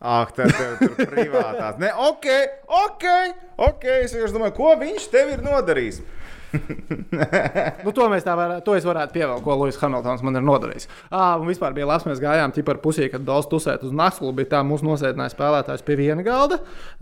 [0.05, 1.79] Ak, tā tev tur privātās.
[1.81, 2.27] Nē, ok,
[2.69, 3.05] ok,
[3.69, 3.85] ok.
[4.05, 6.01] Es vienkārši domāju, ko viņš tev ir nodarījis.
[7.85, 10.89] Nu, to mēs tā varētu, to es varētu pievēlēt, ko Lūsis Hamiltons man ir nodarījis.
[11.11, 14.53] Ah, un vispār bija labs, mēs gājām ķipar pusī, kad daudz tusēt uz naklu, bija
[14.57, 16.61] tā mūsu nosēdināja spēlētājs pie viena galda,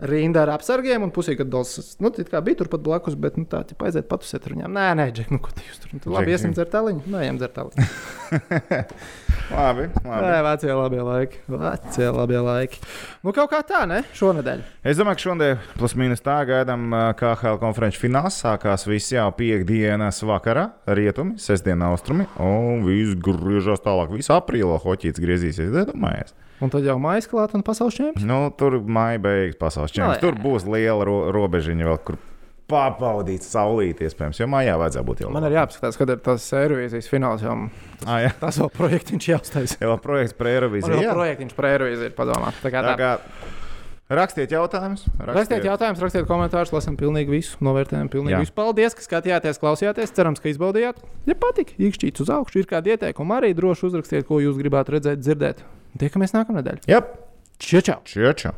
[0.09, 3.47] rinda ar apsargiem, un pusī, kad daudz, nu, tā kā bija turpat blakus, bet, nu,
[3.49, 4.73] tā, tipā aiziet patusēt ar viņiem.
[4.73, 5.93] Nē, nē, Džek, nu, ko tu jūs tur?
[6.03, 7.05] Tu labi, iesim dzert taliņu?
[7.13, 7.87] Nē, ejam dzert taliņu.
[9.57, 10.23] labi, labi.
[10.23, 11.41] Nē, vecie labie laiki.
[11.53, 12.81] Vecie labie laiki.
[13.23, 14.01] Nu, kaut kā tā, ne?
[14.17, 14.63] Šonadēļ.
[14.89, 16.89] Es domāju, ka šodien plus mīnus tā gaidām,
[17.19, 23.83] kā HL konferenču fināls sākās visi jau piekdienas vakarā, rietumi, sestdiena austrumi, un viss griežas
[23.83, 24.13] tālāk.
[24.15, 26.35] Visu aprīlā hoķīts griezīsies, iedomājies.
[26.63, 28.23] Un tad jau maija klāta un pasaules čempions.
[28.27, 30.21] Nu, tur maija beigas pasaules čempions.
[30.21, 32.19] No, tur būs liela ro robežiņa vēl, kur
[32.71, 35.31] pārbaudīt saulīt, iespējams, jo mājā vajadzētu būt jau.
[35.35, 37.43] Man ir jāapskatās, kad ir tas Eirovīzijas fināls.
[37.43, 37.57] Jau...
[38.07, 38.31] Ah, jā.
[38.39, 39.81] Tas vēl projektiņš jāuztaisa.
[39.83, 41.01] Jā, projekts par Eirovīziju.
[41.03, 42.53] Jā, projektiņš par Eirovīziju ir padomā.
[42.63, 42.95] Tā kā Tā tā.
[43.01, 43.11] kā
[44.19, 45.05] rakstiet jautājumus.
[45.29, 48.41] Rakstiet jautājumus, rakstiet komentārus, lasām pilnīgi visu, novērtējam pilnīgi Jā.
[48.43, 48.55] visu.
[48.57, 50.15] Paldies, ka skatījāties, klausījāties.
[50.15, 51.03] Cerams, ka izbaudījāt.
[51.29, 55.23] Ja patīk, īkšķīts uz augšu, ir kādi ieteikumi, arī droši uzrakstiet, ko jūs gribētu redzēt,
[55.23, 55.63] dzirdēt.
[56.01, 56.85] Tiekamies nākamnedēļ.
[56.91, 57.03] Jā,
[57.63, 57.81] Čau!
[57.85, 57.99] čau!
[58.03, 58.33] čau!
[58.35, 58.55] čau.